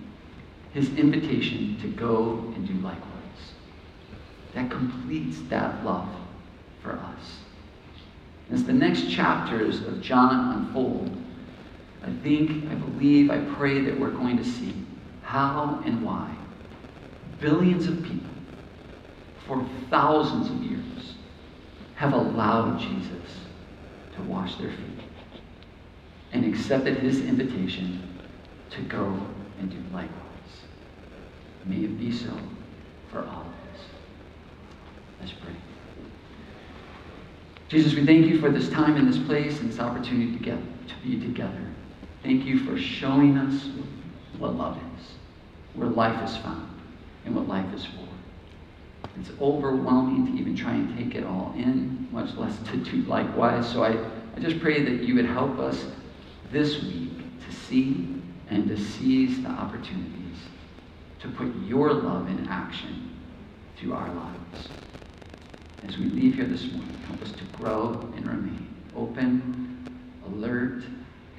his 0.74 0.90
invitation 0.96 1.78
to 1.80 1.88
go 1.88 2.52
and 2.54 2.68
do 2.68 2.74
likewise. 2.74 3.54
That 4.52 4.70
completes 4.70 5.38
that 5.48 5.82
love 5.82 6.10
for 6.86 6.92
us. 6.92 7.40
As 8.52 8.64
the 8.64 8.72
next 8.72 9.10
chapters 9.10 9.80
of 9.82 10.00
John 10.00 10.56
unfold, 10.56 11.10
I 12.02 12.10
think, 12.22 12.70
I 12.70 12.74
believe, 12.76 13.30
I 13.30 13.40
pray 13.56 13.80
that 13.80 13.98
we're 13.98 14.12
going 14.12 14.36
to 14.36 14.44
see 14.44 14.72
how 15.22 15.82
and 15.84 16.02
why 16.04 16.32
billions 17.40 17.88
of 17.88 18.02
people 18.02 18.30
for 19.46 19.66
thousands 19.90 20.48
of 20.48 20.62
years 20.62 21.14
have 21.96 22.12
allowed 22.12 22.78
Jesus 22.78 23.40
to 24.14 24.22
wash 24.22 24.54
their 24.56 24.70
feet 24.70 25.04
and 26.32 26.44
accepted 26.44 26.98
his 26.98 27.20
invitation 27.20 28.20
to 28.70 28.82
go 28.82 29.18
and 29.58 29.70
do 29.70 29.78
likewise. 29.92 30.12
May 31.64 31.78
it 31.78 31.98
be 31.98 32.12
so 32.12 32.36
for 33.10 33.20
all 33.20 33.42
of 33.42 33.74
us. 33.74 33.80
Let's 35.20 35.32
pray. 35.32 35.65
Jesus, 37.68 37.94
we 37.94 38.06
thank 38.06 38.26
you 38.26 38.40
for 38.40 38.50
this 38.50 38.68
time 38.68 38.96
in 38.96 39.10
this 39.10 39.18
place 39.18 39.60
and 39.60 39.70
this 39.70 39.80
opportunity 39.80 40.32
to, 40.32 40.38
get, 40.38 40.58
to 40.88 40.94
be 41.02 41.18
together. 41.18 41.66
Thank 42.22 42.44
you 42.44 42.64
for 42.64 42.78
showing 42.78 43.36
us 43.36 43.68
what 44.38 44.54
love 44.54 44.78
is, 44.98 45.06
where 45.74 45.88
life 45.88 46.22
is 46.28 46.36
found, 46.36 46.68
and 47.24 47.34
what 47.34 47.48
life 47.48 47.72
is 47.74 47.84
for. 47.84 48.06
It's 49.18 49.30
overwhelming 49.40 50.26
to 50.26 50.40
even 50.40 50.54
try 50.54 50.74
and 50.74 50.96
take 50.96 51.16
it 51.16 51.24
all 51.24 51.52
in, 51.56 52.08
much 52.12 52.34
less 52.36 52.56
to 52.70 52.76
do 52.76 53.02
likewise. 53.02 53.68
So 53.68 53.82
I, 53.82 53.98
I 54.36 54.40
just 54.40 54.60
pray 54.60 54.84
that 54.84 55.02
you 55.02 55.14
would 55.16 55.26
help 55.26 55.58
us 55.58 55.86
this 56.52 56.82
week 56.82 57.12
to 57.48 57.54
see 57.54 58.22
and 58.48 58.68
to 58.68 58.76
seize 58.76 59.42
the 59.42 59.48
opportunities 59.48 60.38
to 61.20 61.28
put 61.28 61.52
your 61.64 61.92
love 61.92 62.28
in 62.28 62.46
action 62.48 63.10
through 63.76 63.94
our 63.94 64.12
lives. 64.12 64.68
As 65.88 65.98
we 65.98 66.06
leave 66.06 66.34
here 66.34 66.46
this 66.46 66.64
morning, 66.72 67.00
help 67.06 67.22
us 67.22 67.30
to 67.32 67.44
grow 67.56 68.12
and 68.16 68.26
remain 68.26 68.74
open, 68.96 70.20
alert, 70.26 70.82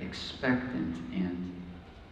expectant, 0.02 0.96
and 1.14 1.54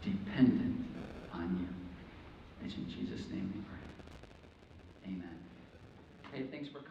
dependent 0.03 0.85
on 1.31 1.57
you. 1.57 2.65
It's 2.65 2.75
in 2.75 2.89
Jesus' 2.89 3.29
name 3.31 3.53
we 3.55 3.61
pray. 3.61 5.13
Amen. 5.13 5.39
Hey, 6.33 6.43
thanks 6.51 6.67
for. 6.67 6.84